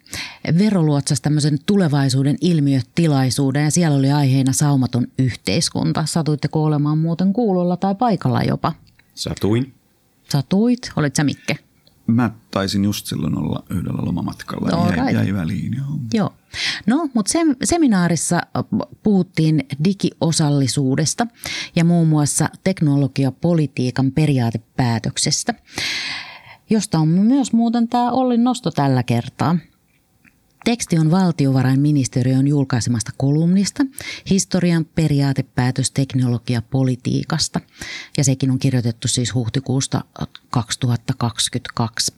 veroluotsasi 0.58 1.22
tämmöisen 1.22 1.58
tulevaisuuden 1.66 2.38
ilmiötilaisuuden 2.42 3.64
ja 3.64 3.72
siellä 3.72 3.98
oli 3.98 4.12
aiheena 4.12 4.54
saumaton 4.54 5.08
yhteiskunta. 5.20 6.06
Satuitteko 6.06 6.64
olemaan 6.64 6.98
muuten 6.98 7.34
kuulolla 7.34 7.78
tai 7.78 7.96
paikalla 7.96 8.44
jopa? 8.44 8.74
Satuin. 9.16 9.74
Satuit? 10.30 10.92
Olit 10.96 11.16
sä 11.16 11.24
Mikke? 11.24 11.58
Mä 12.08 12.32
taisin 12.52 12.84
just 12.84 13.06
silloin 13.06 13.38
olla 13.38 13.64
yhdellä 13.70 14.06
lomamatkalla. 14.06 14.70
All 14.78 14.90
jäi, 14.90 14.96
right. 14.96 15.14
jäi 15.14 15.34
väliin, 15.34 15.74
joo. 15.78 16.00
Joo. 16.14 16.34
No, 16.86 17.10
mutta 17.14 17.32
se, 17.32 17.40
seminaarissa 17.64 18.42
puhuttiin 19.04 19.66
digiosallisuudesta 19.84 21.28
ja 21.76 21.86
muun 21.86 22.08
muassa 22.08 22.50
teknologiapolitiikan 22.64 24.12
periaatepäätöksestä, 24.12 25.54
josta 26.70 27.00
on 27.00 27.08
myös 27.08 27.54
muuten 27.54 27.88
tämä 27.88 28.12
Ollin 28.12 28.44
nosto 28.44 28.72
tällä 28.72 29.04
kertaa. 29.04 29.58
Teksti 30.66 31.00
on 31.00 31.12
valtiovarainministeriön 31.12 32.48
julkaisemasta 32.48 33.12
kolumnista 33.18 33.86
Historian 34.30 34.86
periaatepäätös 34.86 35.92
teknologiapolitiikasta 35.92 37.62
ja 38.18 38.24
sekin 38.24 38.52
on 38.52 38.60
kirjoitettu 38.60 39.08
siis 39.08 39.34
huhtikuusta 39.34 40.02
2022. 40.50 42.14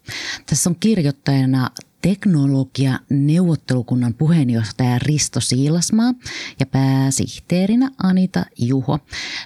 Tässä 0.46 0.70
on 0.70 0.76
kirjoittajana 0.80 1.70
teknologia 2.02 3.00
neuvottelukunnan 3.10 4.14
puheenjohtaja 4.14 5.00
Risto 5.00 5.40
Siilasmaa 5.40 6.14
ja 6.60 6.66
pääsihteerinä 6.66 7.92
Anita 8.04 8.46
Juho. 8.58 9.00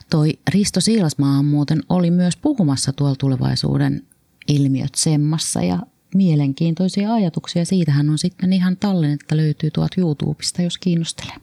Toi 0.10 0.40
Risto 0.50 0.82
Siilasmaa 0.82 1.44
muuten 1.44 1.84
oli 1.90 2.12
myös 2.12 2.38
puhumassa 2.38 2.94
tuolla 2.94 3.16
tulevaisuuden 3.16 4.04
ilmiöt 4.48 4.96
semmassa 4.96 5.64
ja 5.64 5.80
mielenkiintoisia 6.16 7.14
ajatuksia. 7.14 7.66
Siitähän 7.66 8.10
on 8.10 8.18
sitten 8.18 8.54
ihan 8.54 8.78
tallennetta 8.78 9.38
löytyy 9.38 9.72
tuolta 9.72 10.02
YouTubesta, 10.02 10.62
jos 10.62 10.78
kiinnostelee. 10.78 11.36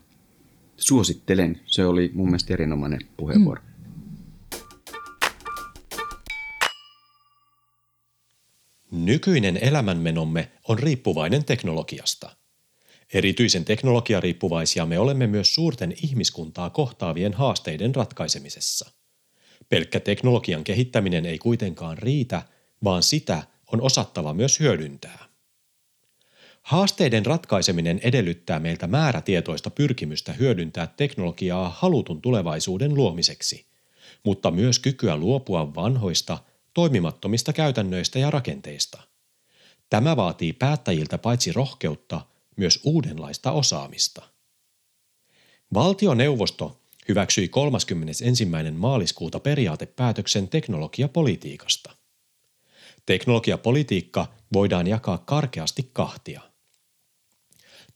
Suosittelen. 0.76 1.60
Se 1.66 1.86
oli 1.86 2.10
mun 2.14 2.26
mielestä 2.26 2.54
erinomainen 2.54 3.00
puheenvuoro. 3.16 3.62
Mm. 3.62 3.70
Nykyinen 9.04 9.56
elämänmenomme 9.56 10.50
on 10.68 10.78
riippuvainen 10.78 11.44
teknologiasta. 11.44 12.36
Erityisen 13.14 13.64
teknologiariippuvaisia 13.64 14.86
me 14.86 14.98
olemme 14.98 15.26
myös 15.26 15.54
suurten 15.54 15.94
ihmiskuntaa 16.02 16.70
kohtaavien 16.70 17.34
haasteiden 17.34 17.94
ratkaisemisessa. 17.94 18.90
Pelkkä 19.68 20.00
teknologian 20.00 20.64
kehittäminen 20.64 21.26
ei 21.26 21.38
kuitenkaan 21.38 21.98
riitä, 21.98 22.42
vaan 22.84 23.02
sitä 23.02 23.42
on 23.72 23.80
osattava 23.80 24.34
myös 24.34 24.60
hyödyntää. 24.60 25.30
Haasteiden 26.62 27.26
ratkaiseminen 27.26 28.00
edellyttää 28.02 28.58
meiltä 28.60 28.86
määrätietoista 28.86 29.70
pyrkimystä 29.70 30.32
hyödyntää 30.32 30.86
teknologiaa 30.86 31.76
halutun 31.78 32.22
tulevaisuuden 32.22 32.94
luomiseksi, 32.94 33.66
mutta 34.24 34.50
myös 34.50 34.78
kykyä 34.78 35.16
luopua 35.16 35.74
vanhoista, 35.74 36.38
toimimattomista 36.74 37.52
käytännöistä 37.52 38.18
ja 38.18 38.30
rakenteista. 38.30 39.02
Tämä 39.90 40.16
vaatii 40.16 40.52
päättäjiltä 40.52 41.18
paitsi 41.18 41.52
rohkeutta, 41.52 42.20
myös 42.56 42.80
uudenlaista 42.84 43.52
osaamista. 43.52 44.22
Valtioneuvosto 45.74 46.80
hyväksyi 47.08 47.48
31. 47.48 48.48
maaliskuuta 48.72 49.40
periaatepäätöksen 49.40 50.48
teknologiapolitiikasta. 50.48 51.99
Teknologiapolitiikka 53.10 54.26
voidaan 54.52 54.86
jakaa 54.86 55.18
karkeasti 55.18 55.90
kahtia. 55.92 56.40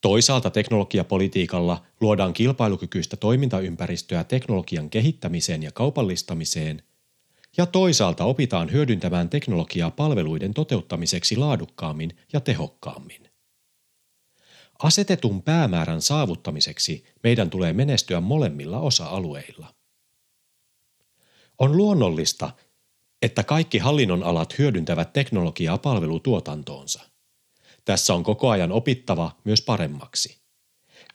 Toisaalta 0.00 0.50
teknologiapolitiikalla 0.50 1.82
luodaan 2.00 2.32
kilpailukykyistä 2.32 3.16
toimintaympäristöä 3.16 4.24
teknologian 4.24 4.90
kehittämiseen 4.90 5.62
ja 5.62 5.72
kaupallistamiseen, 5.72 6.82
ja 7.56 7.66
toisaalta 7.66 8.24
opitaan 8.24 8.72
hyödyntämään 8.72 9.28
teknologiaa 9.28 9.90
palveluiden 9.90 10.54
toteuttamiseksi 10.54 11.36
laadukkaammin 11.36 12.16
ja 12.32 12.40
tehokkaammin. 12.40 13.30
Asetetun 14.82 15.42
päämäärän 15.42 16.02
saavuttamiseksi 16.02 17.04
meidän 17.22 17.50
tulee 17.50 17.72
menestyä 17.72 18.20
molemmilla 18.20 18.80
osa-alueilla. 18.80 19.74
On 21.58 21.76
luonnollista, 21.76 22.50
että 23.24 23.44
kaikki 23.44 23.78
hallinnonalat 23.78 24.58
hyödyntävät 24.58 25.12
teknologiaa 25.12 25.78
palvelutuotantoonsa. 25.78 27.00
Tässä 27.84 28.14
on 28.14 28.22
koko 28.22 28.50
ajan 28.50 28.72
opittava 28.72 29.36
myös 29.44 29.62
paremmaksi. 29.62 30.38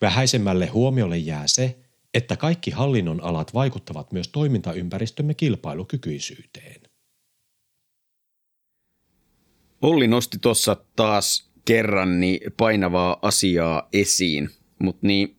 Vähäisemmälle 0.02 0.66
huomiolle 0.66 1.18
jää 1.18 1.48
se, 1.48 1.80
että 2.14 2.38
kaikki 2.38 2.72
hallinnonalat 2.72 3.54
vaikuttavat 3.54 4.12
myös 4.12 4.28
toimintaympäristömme 4.28 5.34
kilpailukykyisyyteen. 5.34 6.82
Olli 9.82 10.08
nosti 10.08 10.38
tuossa 10.42 10.78
taas 10.96 11.52
kerran 11.66 12.20
niin 12.20 12.40
painavaa 12.58 13.20
asiaa 13.22 13.88
esiin, 13.94 14.50
mutta 14.80 15.08
niin, 15.08 15.38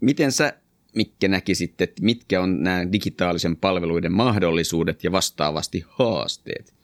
miten 0.00 0.32
sä 0.32 0.60
Mikke 0.94 1.28
näkisit, 1.28 1.80
että 1.80 2.02
mitkä 2.02 2.40
on 2.40 2.62
nämä 2.62 2.92
digitaalisen 2.92 3.56
palveluiden 3.56 4.12
mahdollisuudet 4.12 5.04
ja 5.04 5.12
vastaavasti 5.12 5.84
haasteet? 5.88 6.74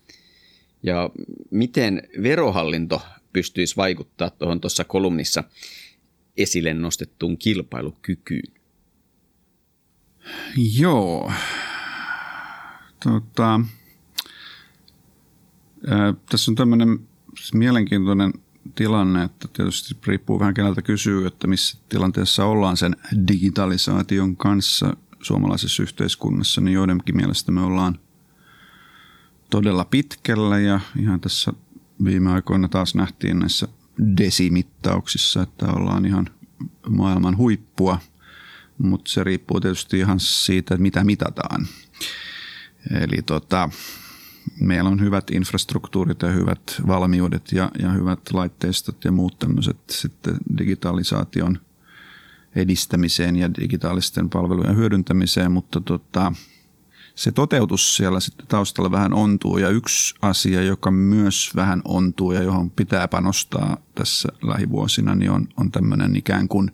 Ja 0.83 1.11
miten 1.51 2.03
verohallinto 2.23 3.03
pystyisi 3.33 3.77
vaikuttaa 3.77 4.31
tuohon 4.31 4.61
tuossa 4.61 4.85
kolumnissa 4.85 5.45
esille 6.37 6.75
nostettuun 6.75 7.39
kilpailukykyyn? 7.39 8.53
Joo. 10.79 11.33
Tota, 13.05 13.61
ää, 15.87 16.15
tässä 16.31 16.51
on 16.51 16.55
tämmöinen 16.55 17.09
mielenkiintoinen 17.55 18.33
tilanne, 18.75 19.25
että 19.25 19.49
tietysti 19.53 19.97
riippuu 20.07 20.41
vähän 20.41 20.55
keneltä 20.55 20.83
kysyy, 20.83 21.27
että 21.27 21.47
missä 21.47 21.79
tilanteessa 21.89 22.45
ollaan 22.45 22.77
sen 22.77 22.97
digitalisaation 23.29 24.37
kanssa 24.37 24.97
suomalaisessa 25.23 25.83
yhteiskunnassa, 25.83 26.61
niin 26.61 26.75
joidenkin 26.75 27.17
mielestä 27.17 27.53
me 27.53 27.61
ollaan 27.61 27.99
todella 29.51 29.85
pitkällä 29.85 30.59
ja 30.59 30.81
ihan 31.01 31.21
tässä 31.21 31.53
viime 32.05 32.33
aikoina 32.33 32.69
taas 32.69 32.95
nähtiin 32.95 33.39
näissä 33.39 33.69
desimittauksissa, 34.17 35.43
että 35.43 35.67
ollaan 35.67 36.07
ihan 36.07 36.29
maailman 36.89 37.37
huippua, 37.37 37.99
mutta 38.79 39.11
se 39.11 39.25
riippuu 39.25 39.61
tietysti 39.61 39.99
ihan 39.99 40.21
siitä, 40.21 40.75
että 40.75 40.83
mitä 40.83 41.05
mitataan. 41.05 41.67
Eli 43.01 43.23
tota, 43.27 43.69
meillä 44.61 44.91
on 44.91 45.01
hyvät 45.01 45.31
infrastruktuurit 45.31 46.23
ja 46.23 46.29
hyvät 46.29 46.61
valmiudet 46.87 47.53
ja, 47.53 47.71
ja 47.79 47.91
hyvät 47.91 48.21
laitteistot 48.33 49.05
ja 49.05 49.13
muut 49.13 49.39
tämmöiset 49.39 49.77
sitten 49.91 50.37
digitalisaation 50.59 51.59
edistämiseen 52.57 53.37
ja 53.37 53.55
digitaalisten 53.55 54.31
palvelujen 54.31 54.77
hyödyntämiseen, 54.77 55.53
mutta 55.53 55.81
tota, 55.81 56.33
se 57.15 57.33
toteutus 57.33 57.97
siellä 57.97 58.21
sitten 58.21 58.47
taustalla 58.47 58.91
vähän 58.91 59.15
ontuu 59.15 59.59
ja 59.59 59.69
yksi 59.69 60.15
asia, 60.23 60.63
joka 60.63 60.91
myös 60.91 61.53
vähän 61.57 61.83
ontuu 61.85 62.33
ja 62.33 62.43
johon 62.43 62.71
pitää 62.71 63.09
panostaa 63.09 63.77
tässä 63.95 64.29
lähivuosina, 64.43 65.15
niin 65.15 65.31
on, 65.31 65.49
on 65.57 65.71
tämmöinen 65.71 66.17
ikään 66.17 66.49
kuin 66.49 66.71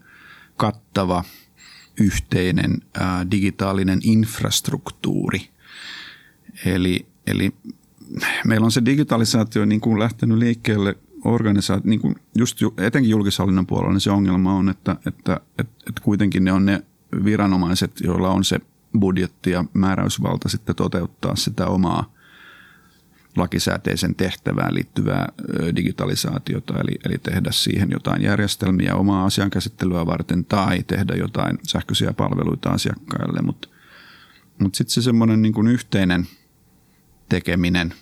kattava 0.56 1.24
yhteinen 2.00 2.82
ää, 3.00 3.30
digitaalinen 3.30 4.00
infrastruktuuri. 4.02 5.48
Eli, 6.64 7.06
eli 7.26 7.54
meillä 8.46 8.64
on 8.64 8.72
se 8.72 8.84
digitalisaatio 8.84 9.64
niin 9.64 9.80
kuin 9.80 9.98
lähtenyt 9.98 10.38
liikkeelle 10.38 10.96
organisaatio, 11.24 11.90
niin 11.90 12.00
kuin 12.00 12.14
just 12.38 12.58
etenkin 12.78 13.10
julkishallinnon 13.10 13.66
puolella 13.66 13.92
niin 13.92 14.00
se 14.00 14.10
ongelma 14.10 14.54
on, 14.54 14.68
että, 14.68 14.96
että, 15.06 15.40
että, 15.58 15.74
että 15.88 16.02
kuitenkin 16.02 16.44
ne 16.44 16.52
on 16.52 16.66
ne 16.66 16.82
viranomaiset, 17.24 18.00
joilla 18.00 18.30
on 18.30 18.44
se 18.44 18.58
budjetti 19.00 19.50
ja 19.50 19.64
määräysvalta 19.74 20.48
sitten 20.48 20.76
toteuttaa 20.76 21.36
sitä 21.36 21.66
omaa 21.66 22.12
lakisääteisen 23.36 24.14
tehtävään 24.14 24.74
liittyvää 24.74 25.28
digitalisaatiota, 25.76 26.74
eli, 26.80 26.98
eli 27.04 27.18
tehdä 27.18 27.50
siihen 27.52 27.90
jotain 27.90 28.22
järjestelmiä 28.22 28.94
omaa 28.94 29.24
asiankäsittelyä 29.24 30.06
varten 30.06 30.44
tai 30.44 30.82
tehdä 30.82 31.14
jotain 31.14 31.58
sähköisiä 31.62 32.12
palveluita 32.12 32.70
asiakkaille, 32.70 33.42
mutta 33.42 33.68
mut 34.58 34.74
sitten 34.74 34.94
se 34.94 35.02
semmoinen 35.02 35.42
niin 35.42 35.68
yhteinen 35.68 36.26
tekeminen 37.32 37.94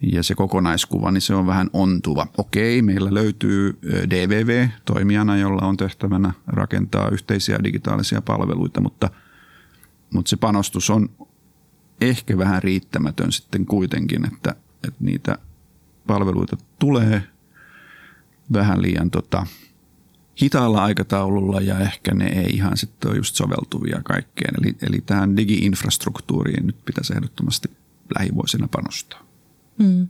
ja 0.00 0.22
se 0.22 0.34
kokonaiskuva, 0.34 1.10
niin 1.10 1.20
se 1.20 1.34
on 1.34 1.46
vähän 1.46 1.70
ontuva. 1.72 2.26
Okei, 2.38 2.82
meillä 2.82 3.14
löytyy 3.14 3.78
DVV 4.10 4.68
toimijana, 4.84 5.36
jolla 5.36 5.66
on 5.66 5.76
tehtävänä 5.76 6.32
rakentaa 6.46 7.08
yhteisiä 7.08 7.58
digitaalisia 7.64 8.22
palveluita, 8.22 8.80
mutta, 8.80 9.10
mutta 10.14 10.28
se 10.28 10.36
panostus 10.36 10.90
on 10.90 11.08
ehkä 12.00 12.38
vähän 12.38 12.62
riittämätön 12.62 13.32
sitten 13.32 13.66
kuitenkin, 13.66 14.26
että, 14.26 14.54
että 14.84 15.04
niitä 15.04 15.38
rakennuspalveluita 16.10 16.56
tulee 16.78 17.22
vähän 18.52 18.82
liian 18.82 19.10
tota, 19.10 19.46
hitaalla 20.42 20.84
aikataululla 20.84 21.60
ja 21.60 21.78
ehkä 21.78 22.14
ne 22.14 22.26
ei 22.26 22.50
ihan 22.56 22.76
sitten 22.76 23.10
ole 23.10 23.16
just 23.16 23.36
soveltuvia 23.36 24.00
kaikkeen. 24.04 24.54
Eli, 24.60 24.76
eli 24.82 25.00
tähän 25.06 25.36
digi-infrastruktuuriin 25.36 26.66
nyt 26.66 26.84
pitäisi 26.84 27.12
ehdottomasti 27.12 27.70
lähivuosina 28.18 28.68
panostaa. 28.70 29.26
Mm. 29.78 30.08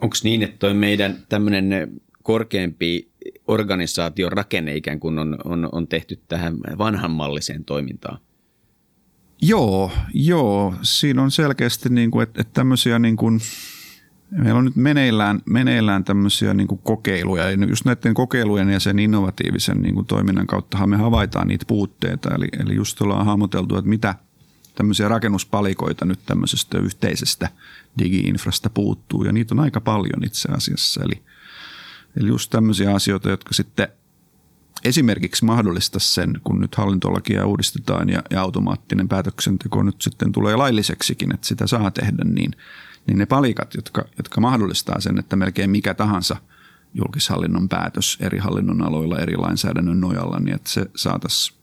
Onko 0.00 0.16
niin, 0.24 0.42
että 0.42 0.56
toi 0.58 0.74
meidän 0.74 1.16
tämmöinen 1.28 1.92
korkeampi 2.22 3.12
organisaation 3.46 4.32
rakenne 4.32 4.76
ikään 4.76 5.00
kuin 5.00 5.18
on, 5.18 5.38
on, 5.44 5.68
on 5.72 5.88
tehty 5.88 6.20
tähän 6.28 6.56
vanhanmalliseen 6.78 7.64
toimintaan? 7.64 8.18
Joo, 9.42 9.90
joo. 10.14 10.74
Siinä 10.82 11.22
on 11.22 11.30
selkeästi, 11.30 11.88
niin 11.88 12.10
kuin, 12.10 12.22
että, 12.22 12.40
että 12.40 12.52
tämmöisiä 12.54 12.98
niin 12.98 13.16
kuin, 13.16 13.40
meillä 14.30 14.58
on 14.58 14.64
nyt 14.64 14.76
meneillään, 14.76 15.40
meneillään 15.46 16.04
tämmöisiä 16.04 16.54
niin 16.54 16.68
kuin 16.68 16.80
kokeiluja. 16.82 17.50
Ja 17.50 17.66
just 17.66 17.84
näiden 17.84 18.14
kokeilujen 18.14 18.68
ja 18.68 18.80
sen 18.80 18.98
innovatiivisen 18.98 19.82
niin 19.82 19.94
kuin 19.94 20.06
toiminnan 20.06 20.46
kauttahan 20.46 20.90
me 20.90 20.96
havaitaan 20.96 21.48
niitä 21.48 21.64
puutteita. 21.68 22.34
Eli, 22.34 22.48
eli 22.58 22.74
just 22.74 23.00
ollaan 23.00 23.26
hahmoteltu, 23.26 23.76
että 23.76 23.88
mitä 23.88 24.14
tämmöisiä 24.74 25.08
rakennuspalikoita 25.08 26.04
nyt 26.04 26.20
tämmöisestä 26.26 26.78
yhteisestä 26.78 27.48
digi-infrasta 27.98 28.70
puuttuu. 28.74 29.24
Ja 29.24 29.32
niitä 29.32 29.54
on 29.54 29.60
aika 29.60 29.80
paljon 29.80 30.24
itse 30.24 30.48
asiassa. 30.52 31.02
Eli, 31.04 31.22
eli 32.20 32.28
just 32.28 32.50
tämmöisiä 32.50 32.94
asioita, 32.94 33.30
jotka 33.30 33.54
sitten– 33.54 33.88
esimerkiksi 34.84 35.44
mahdollista 35.44 35.98
sen, 35.98 36.40
kun 36.44 36.60
nyt 36.60 36.74
hallintolakia 36.74 37.46
uudistetaan 37.46 38.08
ja, 38.08 38.22
ja 38.30 38.42
automaattinen 38.42 39.08
päätöksenteko 39.08 39.82
nyt 39.82 40.02
sitten 40.02 40.32
tulee 40.32 40.56
lailliseksikin, 40.56 41.34
että 41.34 41.46
sitä 41.46 41.66
saa 41.66 41.90
tehdä, 41.90 42.24
niin, 42.24 42.50
niin 43.06 43.18
ne 43.18 43.26
palikat, 43.26 43.74
jotka, 43.74 44.04
jotka 44.16 44.40
mahdollistaa 44.40 45.00
sen, 45.00 45.18
että 45.18 45.36
melkein 45.36 45.70
mikä 45.70 45.94
tahansa 45.94 46.36
julkishallinnon 46.94 47.68
päätös 47.68 48.18
eri 48.20 48.38
hallinnon 48.38 48.82
aloilla 48.82 49.18
eri 49.18 49.36
lainsäädännön 49.36 50.00
nojalla, 50.00 50.40
niin 50.40 50.54
että 50.54 50.70
se 50.70 50.86
saataisiin 50.96 51.61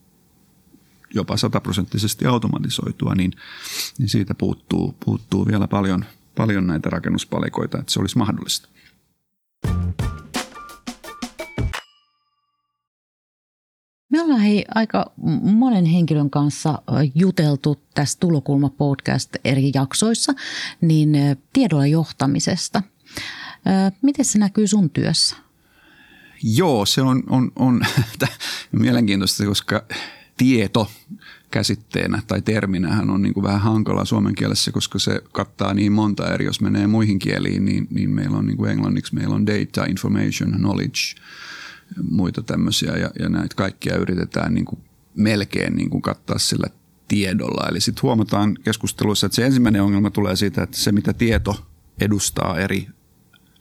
jopa 1.13 1.37
sataprosenttisesti 1.37 2.25
automatisoitua, 2.25 3.15
niin, 3.15 3.31
niin 3.97 4.09
siitä 4.09 4.35
puuttuu, 4.35 4.95
puuttuu 5.05 5.47
vielä 5.47 5.67
paljon, 5.67 6.05
paljon 6.35 6.67
näitä 6.67 6.89
rakennuspalikoita, 6.89 7.79
että 7.79 7.91
se 7.91 7.99
olisi 7.99 8.17
mahdollista. 8.17 8.69
Me 14.11 14.21
ollaan 14.21 14.41
hei, 14.41 14.65
aika 14.75 15.11
monen 15.41 15.85
henkilön 15.85 16.29
kanssa 16.29 16.81
juteltu 17.15 17.81
tässä 17.95 18.19
Tulokulma-podcast 18.19 19.29
eri 19.45 19.71
jaksoissa, 19.73 20.33
niin 20.81 21.09
tiedolla 21.53 21.87
johtamisesta. 21.87 22.83
Miten 24.01 24.25
se 24.25 24.39
näkyy 24.39 24.67
sun 24.67 24.89
työssä? 24.89 25.35
Joo, 26.43 26.85
se 26.85 27.01
on, 27.01 27.23
on, 27.29 27.51
on 27.55 27.81
mielenkiintoista, 28.71 29.45
koska 29.45 29.85
tieto 30.39 30.91
käsitteenä 31.51 32.21
tai 32.27 32.41
terminähän 32.41 33.09
on 33.09 33.21
niin 33.21 33.33
kuin 33.33 33.43
vähän 33.43 33.61
hankala 33.61 34.05
suomen 34.05 34.35
kielessä, 34.35 34.71
koska 34.71 34.99
se 34.99 35.21
kattaa 35.31 35.73
niin 35.73 35.91
monta 35.91 36.33
eri. 36.33 36.45
Jos 36.45 36.61
menee 36.61 36.87
muihin 36.87 37.19
kieliin, 37.19 37.65
niin, 37.65 37.87
niin 37.89 38.09
meillä 38.09 38.37
on 38.37 38.45
niin 38.45 38.57
kuin 38.57 38.71
englanniksi, 38.71 39.15
meillä 39.15 39.35
on 39.35 39.45
data, 39.45 39.85
information, 39.85 40.51
knowledge– 40.51 40.99
muita 42.09 42.43
tämmöisiä 42.43 42.97
ja, 42.97 43.11
ja 43.19 43.29
näitä 43.29 43.55
kaikkia 43.55 43.95
yritetään 43.95 44.53
niin 44.53 44.65
kuin 44.65 44.81
melkein 45.15 45.75
niin 45.75 45.89
kuin 45.89 46.01
kattaa 46.01 46.37
sillä 46.37 46.67
tiedolla. 47.07 47.67
Eli 47.69 47.81
sitten 47.81 48.01
huomataan 48.01 48.57
keskusteluissa, 48.63 49.25
että 49.25 49.35
se 49.35 49.45
ensimmäinen 49.45 49.83
ongelma 49.83 50.09
tulee 50.09 50.35
siitä, 50.35 50.63
että 50.63 50.77
se 50.77 50.91
mitä 50.91 51.13
tieto 51.13 51.65
edustaa 52.01 52.59
eri 52.59 52.87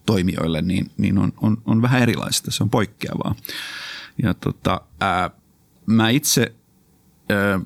toimijoille, 0.07 0.62
niin, 0.62 0.91
niin 0.97 1.19
on, 1.19 1.33
on, 1.37 1.62
on 1.64 1.83
vähän 1.83 2.03
erilaista, 2.03 2.51
se 2.51 2.62
on 2.62 2.71
poikkeavaa. 2.71 3.35
Ja 4.23 4.35
tota, 4.35 4.81
ää, 5.01 5.31
mä 5.87 6.11
itse 6.11 6.55
ää, 7.29 7.61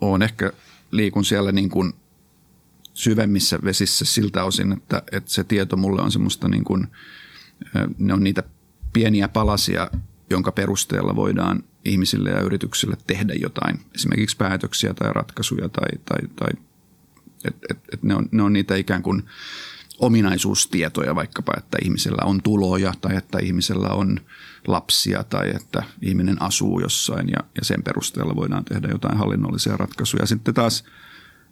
olen 0.00 0.22
ehkä 0.22 0.52
liikun 0.90 1.24
siellä 1.24 1.52
niin 1.52 1.70
kuin 1.70 1.92
syvemmissä 2.94 3.58
vesissä 3.64 4.04
siltä 4.04 4.44
osin, 4.44 4.72
että, 4.72 5.02
että 5.12 5.30
se 5.30 5.44
tieto 5.44 5.76
mulle 5.76 6.02
on 6.02 6.12
semmoista 6.12 6.48
niin 6.48 6.64
kuin, 6.64 6.86
ne 7.98 8.14
on 8.14 8.24
niitä 8.24 8.42
pieniä 8.92 9.28
palasia, 9.28 9.90
jonka 10.30 10.52
perusteella 10.52 11.16
voidaan 11.16 11.64
ihmisille 11.84 12.30
ja 12.30 12.40
yrityksille 12.40 12.96
tehdä 13.06 13.34
jotain, 13.34 13.80
esimerkiksi 13.94 14.36
päätöksiä 14.36 14.94
tai 14.94 15.12
ratkaisuja 15.12 15.68
tai, 15.68 15.88
tai, 16.04 16.28
tai 16.36 16.50
et, 17.44 17.56
et, 17.70 17.78
et 17.92 18.02
ne, 18.02 18.14
on, 18.14 18.28
ne 18.30 18.42
on 18.42 18.52
niitä 18.52 18.76
ikään 18.76 19.02
kuin 19.02 19.22
ominaisuustietoja 19.98 21.14
vaikkapa, 21.14 21.52
että 21.58 21.78
ihmisellä 21.82 22.24
on 22.24 22.42
tuloja 22.42 22.94
tai 23.00 23.16
että 23.16 23.38
ihmisellä 23.38 23.88
on 23.88 24.20
lapsia 24.66 25.24
tai 25.24 25.50
että 25.56 25.82
ihminen 26.02 26.42
asuu 26.42 26.80
jossain 26.80 27.28
ja, 27.28 27.38
ja 27.56 27.64
sen 27.64 27.82
perusteella 27.82 28.36
voidaan 28.36 28.64
tehdä 28.64 28.88
jotain 28.88 29.18
hallinnollisia 29.18 29.76
ratkaisuja. 29.76 30.26
Sitten 30.26 30.54
taas 30.54 30.84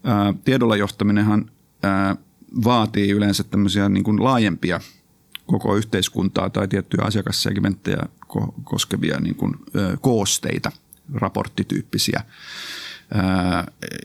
ää, 0.05 0.35
tiedolla 0.45 0.77
johtaminenhan 0.77 1.51
ää, 1.83 2.17
vaatii 2.65 3.11
yleensä 3.11 3.45
tämmöisiä 3.45 3.89
niin 3.89 4.05
kuin 4.05 4.25
laajempia– 4.25 4.81
koko 5.51 5.77
yhteiskuntaa 5.77 6.51
tai 6.51 6.69
tiettyjä 6.69 7.05
asiakassegmenttejä 7.05 8.03
koskevia 8.65 9.21
niin 9.21 9.35
kuin, 9.35 9.55
koosteita, 10.01 10.73
raporttityyppisiä, 11.15 12.25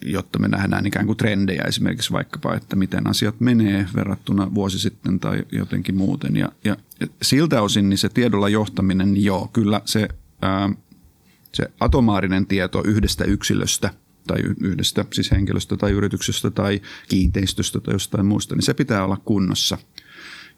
jotta 0.06 0.39
me 0.39 0.48
nähdään 0.48 0.86
ikään 0.86 1.06
kuin 1.06 1.18
trendejä 1.18 1.63
esimerkiksi 1.68 2.12
vaikkapa, 2.12 2.56
että 2.56 2.76
miten 2.76 3.08
asiat 3.08 3.39
menee 3.39 3.88
verrattuna 3.96 4.56
vuosi 4.56 4.80
sitten 4.80 5.20
tai 5.20 5.44
jotenkin 5.52 5.96
muuten. 5.96 6.36
Ja, 6.36 6.52
ja 6.63 6.78
siltä 7.22 7.62
osin 7.62 7.89
niin 7.89 7.98
se 7.98 8.10
tiedolla 8.10 8.50
johtaminen, 8.50 9.13
niin 9.13 9.26
joo, 9.26 9.50
kyllä 9.54 9.82
se, 9.86 10.08
se 11.54 11.72
atomaarinen 11.80 12.46
tieto 12.46 12.84
yhdestä 12.86 13.24
yksilöstä 13.24 13.89
tai 14.28 14.39
yhdestä 14.62 15.06
siis 15.13 15.32
henkilöstä 15.32 15.78
tai 15.78 15.91
yrityksestä 15.91 16.52
tai 16.52 16.82
kiinteistöstä 17.10 17.80
tai 17.80 17.94
jostain 17.94 18.26
muusta, 18.26 18.56
niin 18.56 18.63
se 18.63 18.74
pitää 18.74 19.04
olla 19.04 19.18
kunnossa– 19.26 19.78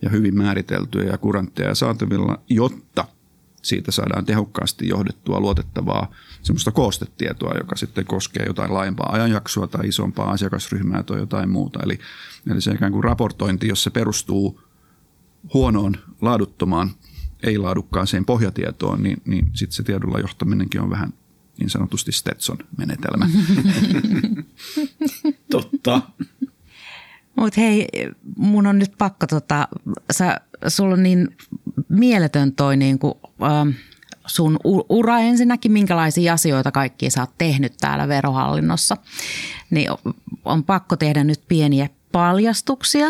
ja 0.02 0.10
hyvin 0.10 0.38
määriteltyjä 0.38 1.12
ja 1.12 1.18
kurantteja 1.18 1.76
saatavilla, 1.76 2.40
jotta 2.50 3.06
siitä 3.62 3.92
saadaan 3.92 4.26
tehokkaasti 4.26 4.88
johdettua 4.88 5.40
luotettavaa 5.40 6.12
semmoista 6.42 6.72
koostetietoa, 6.72 7.58
joka 7.58 7.76
sitten 7.76 8.06
koskee 8.06 8.46
jotain 8.46 8.74
laajempaa 8.74 9.12
ajanjaksoa 9.12 9.68
tai 9.68 9.88
isompaa 9.88 10.32
asiakasryhmää 10.32 11.04
tai 11.04 11.20
jotain 11.20 11.50
muuta. 11.50 11.80
Eli, 11.84 12.00
eli 12.52 12.62
se 12.62 12.72
ikään 12.72 12.92
kuin 12.92 13.04
raportointi, 13.04 13.68
jos 13.68 13.84
se 13.84 13.90
perustuu 13.90 14.62
huonoon, 15.54 15.98
laaduttomaan, 16.22 16.92
ei-laadukkaaseen 17.44 18.26
pohjatietoon, 18.26 19.04
niin, 19.04 19.22
niin 19.26 19.50
sitten 19.54 19.76
se 19.76 19.84
tiedolla 19.84 20.20
johtaminenkin 20.20 20.82
on 20.82 20.90
vähän 20.90 21.14
niin 21.60 21.70
sanotusti 21.70 22.12
Stetson-menetelmä. 22.12 23.30
Totta. 25.52 26.02
Mutta 27.36 27.62
hei, 27.62 27.88
mun 28.38 28.68
on 28.68 28.80
nyt 28.80 28.92
pakko, 28.98 29.28
tota, 29.28 29.68
sä, 30.12 30.42
sulla 30.68 30.94
on 30.94 31.04
niin 31.04 31.36
mieletön 31.90 32.52
toi 32.52 32.78
niin 32.78 33.00
kuin, 33.00 33.14
äh, 33.44 33.76
sun 34.28 34.60
ura 34.90 35.20
ensinnäkin, 35.20 35.72
minkälaisia 35.72 36.34
asioita 36.34 36.72
kaikkia 36.72 37.10
sä 37.10 37.22
oot 37.22 37.38
tehnyt 37.38 37.74
täällä 37.80 38.08
verohallinnossa. 38.08 38.98
Niin 39.70 39.90
on 40.46 40.64
pakko 40.64 40.96
tehdä 40.96 41.24
nyt 41.24 41.42
pieniä 41.48 41.90
paljastuksia. 42.12 43.08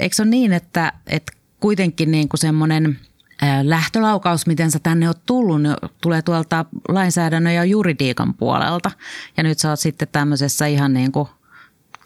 Eikö 0.00 0.16
se 0.16 0.22
ole 0.22 0.30
niin, 0.30 0.52
että, 0.52 0.92
että 1.06 1.32
kuitenkin 1.60 2.10
niin 2.10 2.28
kuin 2.28 2.40
semmoinen 2.40 2.98
äh, 3.42 3.60
lähtölaukaus, 3.62 4.46
miten 4.46 4.70
sä 4.70 4.78
tänne 4.78 5.08
oot 5.08 5.26
tullut, 5.26 5.62
niin 5.62 5.76
tulee 6.00 6.22
tuolta 6.22 6.64
lainsäädännön 6.88 7.54
ja 7.54 7.64
juridiikan 7.64 8.34
puolelta. 8.34 8.90
Ja 9.36 9.42
nyt 9.42 9.58
sä 9.58 9.70
oot 9.70 9.80
sitten 9.80 10.08
tämmöisessä 10.12 10.66
ihan 10.66 10.92
niin 10.92 11.12
kuin 11.12 11.28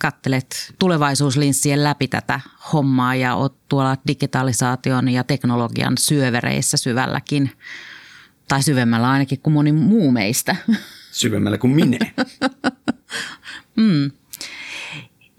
kattelet 0.04 0.74
tulevaisuuslinssien 0.78 1.84
läpi 1.84 2.08
tätä 2.08 2.40
hommaa 2.72 3.14
ja 3.14 3.34
oot 3.34 3.68
tuolla 3.68 3.96
digitalisaation 4.08 5.08
ja 5.08 5.24
teknologian 5.24 5.98
syövereissä 5.98 6.76
syvälläkin, 6.76 7.50
tai 8.48 8.62
syvemmällä 8.62 9.10
ainakin 9.10 9.40
kuin 9.40 9.54
moni 9.54 9.72
muu 9.72 10.10
meistä. 10.10 10.56
Syvemmällä 11.12 11.58
kuin 11.58 11.74
minä. 11.74 11.98
mm. 13.76 14.10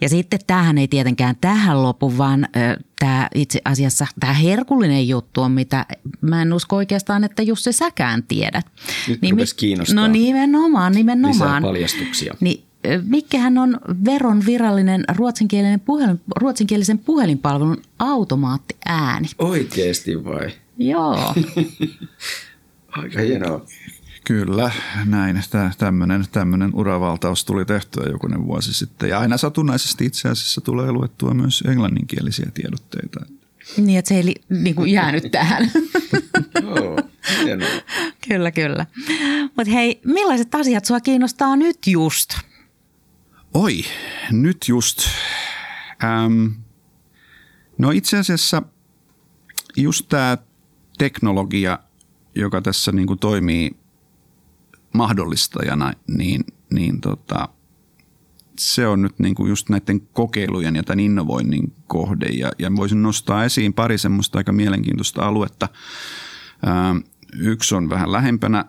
Ja 0.01 0.09
sitten 0.09 0.39
tähän 0.47 0.77
ei 0.77 0.87
tietenkään 0.87 1.35
tähän 1.41 1.83
lopu, 1.83 2.17
vaan 2.17 2.47
tämä 2.99 3.27
itse 3.35 3.61
asiassa 3.65 4.07
tämä 4.19 4.33
herkullinen 4.33 5.07
juttu 5.07 5.41
on, 5.41 5.51
mitä 5.51 5.85
mä 6.21 6.41
en 6.41 6.53
usko 6.53 6.75
oikeastaan, 6.75 7.23
että 7.23 7.43
Jussi 7.43 7.71
säkään 7.71 8.23
tiedät. 8.23 8.65
Nyt 9.07 9.21
niin, 9.21 9.35
kiinnostaa. 9.57 9.95
No 9.95 10.07
nimenomaan, 10.07 10.93
nimenomaan. 10.93 11.33
Lisää 11.33 11.61
paljastuksia. 11.61 12.33
Niin 12.39 12.64
Mikkehän 13.03 13.57
on 13.57 13.77
veron 14.05 14.45
virallinen 14.45 15.03
ruotsinkielinen 15.15 15.79
puhelin, 15.79 16.21
ruotsinkielisen 16.35 16.99
puhelinpalvelun 16.99 17.81
automaattiääni. 17.99 19.27
Oikeesti 19.39 20.23
vai? 20.23 20.51
Joo. 20.77 21.33
Aika 22.97 23.21
hienoa. 23.21 23.65
Kyllä, 24.23 24.71
näin. 25.05 25.41
Tämmöinen, 25.77 26.25
tämmöinen 26.31 26.71
uravaltaus 26.73 27.45
tuli 27.45 27.65
tehtyä 27.65 28.05
jokunen 28.11 28.45
vuosi 28.45 28.73
sitten. 28.73 29.09
Ja 29.09 29.19
aina 29.19 29.37
satunnaisesti 29.37 30.05
itse 30.05 30.29
asiassa 30.29 30.61
tulee 30.61 30.91
luettua 30.91 31.33
myös 31.33 31.63
englanninkielisiä 31.67 32.51
tiedotteita. 32.53 33.25
Niin, 33.77 33.99
että 33.99 34.09
se 34.09 34.15
ei 34.15 34.25
li, 34.25 34.35
niin 34.49 34.75
kuin 34.75 34.91
jäänyt 34.91 35.31
tähän. 35.31 35.71
Joo, 36.61 36.99
hienoa. 37.43 37.69
kyllä, 38.27 38.51
kyllä. 38.51 38.85
Mutta 39.57 39.71
hei, 39.73 40.01
millaiset 40.05 40.55
asiat 40.55 40.85
sua 40.85 40.99
kiinnostaa 40.99 41.55
nyt 41.55 41.77
just? 41.87 42.29
Oi, 43.55 43.83
nyt 44.31 44.57
just. 44.67 44.99
Ähm, 46.03 46.47
no 47.77 47.91
itse 47.91 48.17
asiassa 48.17 48.61
just 49.77 50.05
tämä 50.09 50.37
teknologia, 50.97 51.79
joka 52.35 52.61
tässä 52.61 52.91
niin 52.91 53.07
kuin 53.07 53.19
toimii 53.19 53.71
mahdollistajana, 54.93 55.93
niin, 56.07 56.41
niin 56.73 57.01
tota, 57.01 57.49
se 58.59 58.87
on 58.87 59.01
nyt 59.01 59.19
niin 59.19 59.35
kuin 59.35 59.49
just 59.49 59.69
näiden 59.69 60.01
kokeilujen 60.01 60.75
ja 60.75 60.83
tämän 60.83 60.99
innovoinnin 60.99 61.73
kohde. 61.87 62.25
Ja, 62.25 62.51
ja 62.59 62.75
voisin 62.75 63.01
nostaa 63.01 63.43
esiin 63.43 63.73
pari 63.73 63.97
semmoista 63.97 64.37
aika 64.37 64.51
mielenkiintoista 64.51 65.25
aluetta. 65.25 65.69
Ää, 66.65 66.95
yksi 67.33 67.75
on 67.75 67.89
vähän 67.89 68.11
lähempänä 68.11 68.65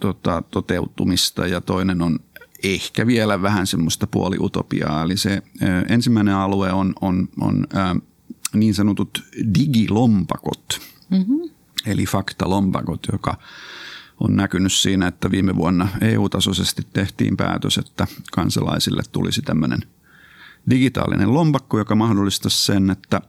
tota, 0.00 0.42
toteutumista 0.50 1.46
ja 1.46 1.60
toinen 1.60 2.02
on 2.02 2.18
ehkä 2.62 3.06
vielä 3.06 3.42
vähän 3.42 3.66
semmoista 3.66 4.06
puoliutopiaa. 4.06 5.02
Eli 5.02 5.16
se 5.16 5.42
ensimmäinen 5.88 6.34
alue 6.34 6.72
on, 6.72 6.94
on, 7.00 7.28
on 7.40 7.66
niin 8.52 8.74
sanotut 8.74 9.24
digilompakot, 9.54 10.80
mm-hmm. 11.10 11.50
eli 11.86 12.04
faktalompakot, 12.06 13.06
joka– 13.12 13.36
on 14.20 14.36
näkynyt 14.36 14.72
siinä, 14.72 15.06
että 15.06 15.30
viime 15.30 15.56
vuonna 15.56 15.88
EU-tasoisesti 16.00 16.82
tehtiin 16.92 17.36
päätös, 17.36 17.78
että 17.78 18.06
kansalaisille 18.32 19.02
tulisi 19.12 19.42
tämmöinen 19.42 19.80
digitaalinen 20.70 21.34
lompakko, 21.34 21.78
joka 21.78 21.94
mahdollistaisi 21.94 22.64
sen, 22.64 22.90
että 22.90 23.20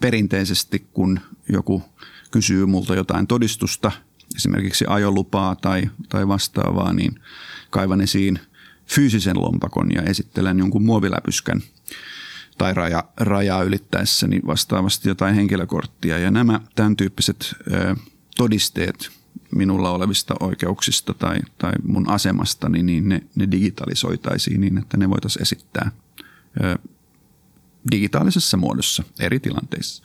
perinteisesti 0.00 0.86
kun 0.92 1.20
joku 1.48 1.82
kysyy 2.30 2.66
multa 2.66 2.94
jotain 2.94 3.26
todistusta, 3.26 3.92
esimerkiksi 4.36 4.84
ajolupaa 4.88 5.54
tai, 5.54 5.90
tai 6.08 6.28
vastaavaa, 6.28 6.92
niin 6.92 7.20
kaivan 7.70 8.00
esiin 8.00 8.38
fyysisen 8.86 9.40
lompakon 9.40 9.92
ja 9.94 10.02
esittelen 10.02 10.58
jonkun 10.58 10.84
muoviläpyskän 10.84 11.62
tai 12.58 12.74
raja, 12.74 13.04
rajaa 13.16 13.62
ylittäessäni 13.62 14.40
vastaavasti 14.46 15.08
jotain 15.08 15.34
henkilökorttia. 15.34 16.18
Ja 16.18 16.30
nämä 16.30 16.60
tämän 16.74 16.96
tyyppiset 16.96 17.54
ö, 17.72 17.96
todisteet 18.36 19.10
minulla 19.50 19.90
olevista 19.90 20.34
oikeuksista 20.40 21.14
tai, 21.14 21.38
tai 21.58 21.72
mun 21.82 22.10
asemastani, 22.10 22.82
niin 22.82 23.08
ne, 23.08 23.22
ne 23.34 23.50
digitalisoitaisiin 23.50 24.60
niin, 24.60 24.78
että 24.78 24.96
ne 24.96 25.10
voitaisiin 25.10 25.42
esittää 25.42 25.90
ö, 26.64 26.78
digitaalisessa 27.90 28.56
muodossa 28.56 29.02
eri 29.20 29.40
tilanteissa. 29.40 30.04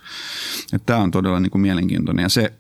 Tämä 0.86 1.00
on 1.00 1.12
todella 1.12 1.40
niin 1.40 1.52
kuin 1.52 1.62
mielenkiintoinen 1.62 2.24
ja 2.24 2.30
se, 2.30 2.54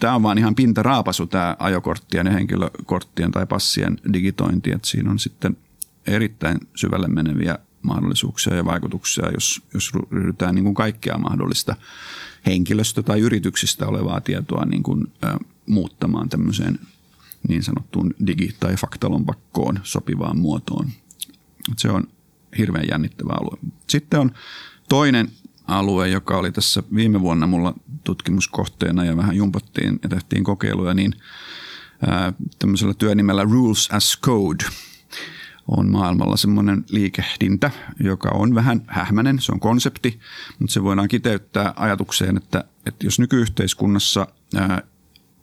tämä 0.00 0.14
on 0.14 0.22
vaan 0.22 0.38
ihan 0.38 0.54
pintaraapasu 0.54 1.26
tämä 1.26 1.56
ajokorttien 1.58 2.26
ja 2.26 2.32
henkilökorttien 2.32 3.30
tai 3.30 3.46
passien 3.46 3.98
digitointi, 4.12 4.72
että 4.72 4.88
siinä 4.88 5.10
on 5.10 5.18
sitten 5.18 5.56
erittäin 6.06 6.58
syvälle 6.74 7.08
meneviä 7.08 7.58
mahdollisuuksia 7.82 8.54
ja 8.54 8.64
vaikutuksia, 8.64 9.30
jos, 9.34 9.62
jos 9.74 9.92
ryhdytään 10.10 10.54
niin 10.54 10.64
kuin 10.64 10.74
kaikkea 10.74 11.18
mahdollista 11.18 11.76
henkilöstö- 12.46 13.02
tai 13.02 13.20
yrityksistä 13.20 13.86
olevaa 13.86 14.20
tietoa 14.20 14.64
niin 14.64 14.82
kuin, 14.82 15.06
ä, 15.24 15.38
muuttamaan 15.66 16.28
tämmöiseen 16.28 16.78
niin 17.48 17.62
sanottuun 17.62 18.14
digi- 18.26 18.56
tai 18.60 18.76
faktalompakkoon 18.76 19.80
sopivaan 19.82 20.38
muotoon. 20.38 20.90
Se 21.76 21.90
on 21.90 22.04
hirveän 22.58 22.88
jännittävä 22.90 23.32
alue. 23.32 23.58
Sitten 23.86 24.20
on 24.20 24.30
toinen 24.88 25.28
alue, 25.70 26.08
joka 26.08 26.38
oli 26.38 26.52
tässä 26.52 26.82
viime 26.94 27.20
vuonna 27.20 27.46
mulla 27.46 27.74
tutkimuskohteena 28.04 29.04
ja 29.04 29.16
vähän 29.16 29.36
jumpattiin 29.36 29.98
ja 30.02 30.08
tehtiin 30.08 30.44
kokeiluja, 30.44 30.94
niin 30.94 31.14
tämmöisellä 32.58 32.94
työnimellä 32.94 33.44
Rules 33.44 33.88
as 33.92 34.18
Code– 34.22 34.64
on 35.70 35.90
maailmalla 35.90 36.36
semmoinen 36.36 36.84
liikehdintä, 36.90 37.70
joka 38.00 38.28
on 38.28 38.54
vähän 38.54 38.82
hähmäinen, 38.86 39.40
se 39.40 39.52
on 39.52 39.60
konsepti, 39.60 40.20
mutta 40.58 40.72
se 40.72 40.82
voidaan 40.82 41.08
kiteyttää 41.08 41.72
ajatukseen, 41.76 42.36
että, 42.36 42.64
että 42.86 43.06
jos 43.06 43.18
nykyyhteiskunnassa 43.18 44.26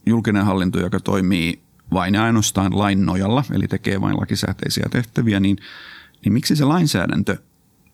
julkinen 0.05 0.45
hallinto, 0.45 0.79
joka 0.79 0.99
toimii 0.99 1.59
vain 1.93 2.13
ja 2.13 2.23
ainoastaan 2.23 2.79
lain 2.79 3.05
nojalla, 3.05 3.43
eli 3.51 3.67
tekee 3.67 4.01
vain 4.01 4.17
lakisääteisiä 4.17 4.85
tehtäviä, 4.91 5.39
niin, 5.39 5.57
niin 6.25 6.33
miksi 6.33 6.55
se 6.55 6.65
lainsäädäntö 6.65 7.37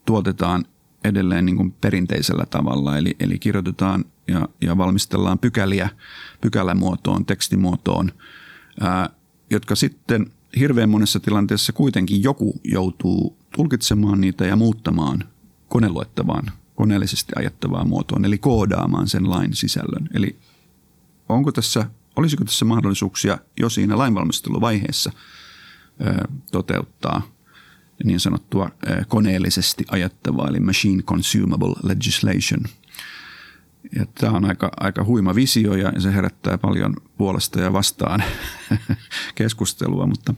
tuotetaan 0.05 0.65
edelleen 1.03 1.45
niin 1.45 1.57
kuin 1.57 1.71
perinteisellä 1.71 2.45
tavalla, 2.45 2.97
eli, 2.97 3.15
eli 3.19 3.39
kirjoitetaan 3.39 4.05
ja, 4.27 4.49
ja 4.61 4.77
valmistellaan 4.77 5.39
pykäliä 5.39 5.89
pykälämuotoon, 6.41 7.25
tekstimuotoon, 7.25 8.11
ää, 8.81 9.09
jotka 9.49 9.75
sitten– 9.75 10.25
hirveän 10.59 10.89
monessa 10.89 11.19
tilanteessa 11.19 11.73
kuitenkin 11.73 12.23
joku 12.23 12.61
joutuu 12.63 13.37
tulkitsemaan 13.55 14.21
niitä 14.21 14.45
ja 14.45 14.55
muuttamaan 14.55 15.23
koneluettavaan, 15.69 16.51
koneellisesti 16.75 17.33
ajattavaan 17.35 17.87
muotoon, 17.89 18.25
eli 18.25 18.37
koodaamaan 18.37 19.07
sen 19.07 19.29
lain 19.29 19.55
sisällön. 19.55 20.09
Eli 20.13 20.39
onko 21.29 21.51
tässä, 21.51 21.89
olisiko 22.15 22.43
tässä 22.43 22.65
mahdollisuuksia 22.65 23.37
jo 23.59 23.69
siinä 23.69 23.97
lainvalmisteluvaiheessa 23.97 25.11
ö, 26.01 26.27
toteuttaa 26.51 27.21
niin 28.03 28.19
sanottua 28.19 28.69
ö, 28.87 29.03
koneellisesti 29.07 29.85
ajattavaa, 29.91 30.47
eli 30.47 30.59
machine 30.59 31.03
consumable 31.03 31.73
legislation– 31.83 32.61
ja 33.95 34.05
tämä 34.19 34.37
on 34.37 34.45
aika, 34.45 34.71
aika 34.79 35.03
huima 35.03 35.35
visio 35.35 35.75
ja 35.75 36.01
se 36.01 36.13
herättää 36.13 36.57
paljon 36.57 36.95
puolesta 37.17 37.61
ja 37.61 37.73
vastaan 37.73 38.23
keskustelua, 39.35 40.07
mutta 40.07 40.33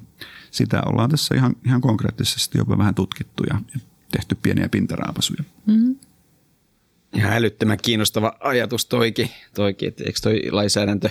sitä 0.51 0.81
ollaan 0.85 1.09
tässä 1.09 1.35
ihan, 1.35 1.55
ihan 1.65 1.81
konkreettisesti 1.81 2.57
jopa 2.57 2.77
vähän 2.77 2.95
tutkittu 2.95 3.43
ja, 3.49 3.59
tehty 4.11 4.35
pieniä 4.35 4.69
pintaraapasuja. 4.69 5.43
Mm-hmm. 5.65 5.95
Ihan 7.13 7.33
älyttömän 7.33 7.77
kiinnostava 7.81 8.37
ajatus 8.39 8.85
toikin, 8.85 9.29
toikin 9.55 9.87
että 9.87 10.03
eikö 10.03 10.19
toi 10.21 10.41
lainsäädäntö 10.51 11.09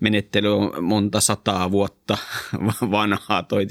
menettely 0.00 0.56
on 0.56 0.84
monta 0.84 1.20
sataa 1.20 1.70
vuotta 1.70 2.18
vanhaa 2.90 3.42
toi 3.42 3.66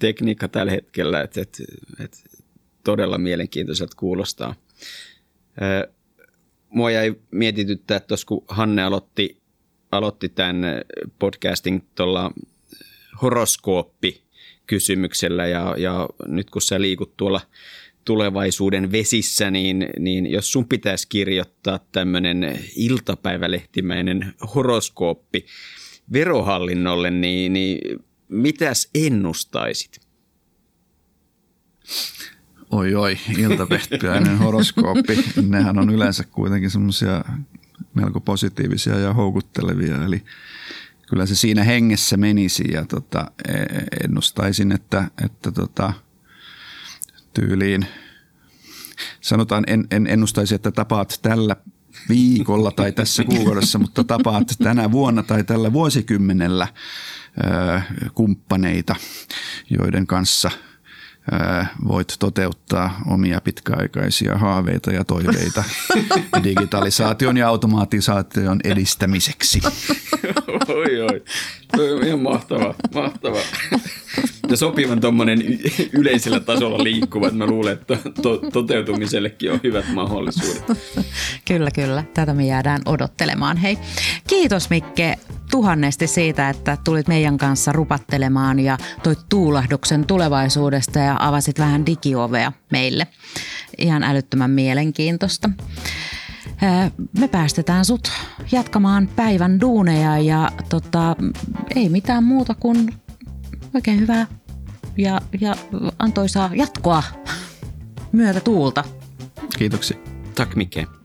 tekniikka 0.00 0.48
tällä 0.48 0.72
hetkellä, 0.72 1.20
että, 1.20 1.40
että, 1.40 1.62
että 2.04 2.18
todella 2.84 3.18
mielenkiintoiselta 3.18 3.96
kuulostaa. 3.96 4.54
Mua 6.68 6.90
jäi 6.90 7.14
mietityttää 7.30 8.00
tuossa, 8.00 8.26
kun 8.26 8.44
Hanne 8.48 8.82
aloitti, 8.82 9.38
aloitti 9.90 10.28
tämän 10.28 10.62
podcasting 11.18 11.80
tuolla 11.94 12.30
horoskooppi 13.22 14.24
kysymyksellä 14.66 15.46
ja, 15.46 15.74
ja 15.78 16.08
nyt 16.26 16.50
kun 16.50 16.62
sä 16.62 16.80
liikut 16.80 17.16
tuolla 17.16 17.40
tulevaisuuden 18.04 18.92
vesissä, 18.92 19.50
niin, 19.50 19.88
niin 19.98 20.30
jos 20.30 20.52
sun 20.52 20.68
pitäisi 20.68 21.08
kirjoittaa 21.08 21.80
tämmöinen 21.92 22.58
iltapäivälehtimäinen 22.76 24.34
horoskooppi 24.54 25.46
verohallinnolle, 26.12 27.10
niin, 27.10 27.52
niin 27.52 28.00
mitäs 28.28 28.90
ennustaisit? 28.94 30.00
Oi 32.70 32.94
oi, 32.94 33.18
iltapehtiäinen 33.38 34.38
horoskooppi. 34.38 35.24
Nehän 35.48 35.78
on 35.78 35.90
yleensä 35.90 36.24
kuitenkin 36.24 36.70
semmoisia 36.70 37.24
melko 37.94 38.20
positiivisia 38.20 38.98
ja 38.98 39.14
houkuttelevia. 39.14 40.04
Eli 40.04 40.22
kyllä 41.08 41.26
se 41.26 41.34
siinä 41.34 41.64
hengessä 41.64 42.16
menisi 42.16 42.64
ja 42.72 42.84
tota, 42.84 43.30
e, 43.48 43.52
ennustaisin, 44.04 44.72
että, 44.72 45.10
että 45.24 45.52
tota, 45.52 45.92
tyyliin 47.34 47.86
sanotaan, 49.20 49.64
en, 49.66 49.86
en 49.90 50.06
ennustaisi, 50.06 50.54
että 50.54 50.70
tapaat 50.72 51.18
tällä 51.22 51.56
viikolla 52.08 52.70
tai 52.70 52.92
tässä 52.92 53.24
kuukaudessa, 53.24 53.78
mutta 53.78 54.04
tapaat 54.04 54.48
tänä 54.62 54.92
vuonna 54.92 55.22
tai 55.22 55.44
tällä 55.44 55.72
vuosikymmenellä 55.72 56.68
ö, 57.38 57.80
kumppaneita, 58.14 58.96
joiden 59.70 60.06
kanssa– 60.06 60.50
voit 61.88 62.16
toteuttaa 62.18 63.00
omia 63.06 63.40
pitkäaikaisia 63.40 64.38
haaveita 64.38 64.92
ja 64.92 65.04
toiveita 65.04 65.64
digitalisaation 66.44 67.36
ja 67.36 67.48
automatisaation 67.48 68.60
edistämiseksi. 68.64 69.60
Oi, 70.68 71.00
oi. 71.00 71.24
Toi 71.76 71.92
on 71.92 72.06
ihan 72.06 72.20
mahtava, 72.20 72.74
mahtava. 72.94 73.38
Ja 74.50 74.56
sopivan 74.56 75.00
tuommoinen 75.00 75.38
yleisellä 75.92 76.40
tasolla 76.40 76.84
liikkuva, 76.84 77.26
että 77.26 77.38
mä 77.38 77.46
luulen, 77.46 77.72
että 77.72 77.98
to- 78.22 78.40
toteutumisellekin 78.52 79.52
on 79.52 79.60
hyvät 79.62 79.84
mahdollisuudet. 79.92 80.64
Kyllä, 81.44 81.70
kyllä. 81.70 82.04
Tätä 82.14 82.34
me 82.34 82.46
jäädään 82.46 82.82
odottelemaan. 82.86 83.56
Hei, 83.56 83.78
kiitos 84.26 84.70
Mikke 84.70 85.18
tuhannesti 85.50 86.06
siitä, 86.06 86.50
että 86.50 86.78
tulit 86.84 87.08
meidän 87.08 87.38
kanssa 87.38 87.72
rupattelemaan 87.72 88.60
ja 88.60 88.78
toit 89.02 89.18
tuulahduksen 89.28 90.06
tulevaisuudesta 90.06 90.98
ja 90.98 91.16
avasit 91.20 91.58
vähän 91.58 91.86
digiovea 91.86 92.52
meille. 92.72 93.06
Ihan 93.78 94.02
älyttömän 94.02 94.50
mielenkiintoista. 94.50 95.50
Me 97.18 97.28
päästetään 97.28 97.84
sut 97.84 98.12
jatkamaan 98.52 99.08
päivän 99.16 99.60
duuneja 99.60 100.18
ja 100.18 100.50
tota, 100.68 101.16
ei 101.76 101.88
mitään 101.88 102.24
muuta 102.24 102.54
kuin 102.54 102.94
oikein 103.74 104.00
hyvää 104.00 104.26
ja, 104.96 105.20
ja 105.40 105.56
antoisaa 105.98 106.50
jatkoa 106.54 107.02
myötä 108.12 108.40
tuulta. 108.40 108.84
Kiitoksia. 109.58 109.98
Tack 110.34 110.56
mycket. 110.56 111.03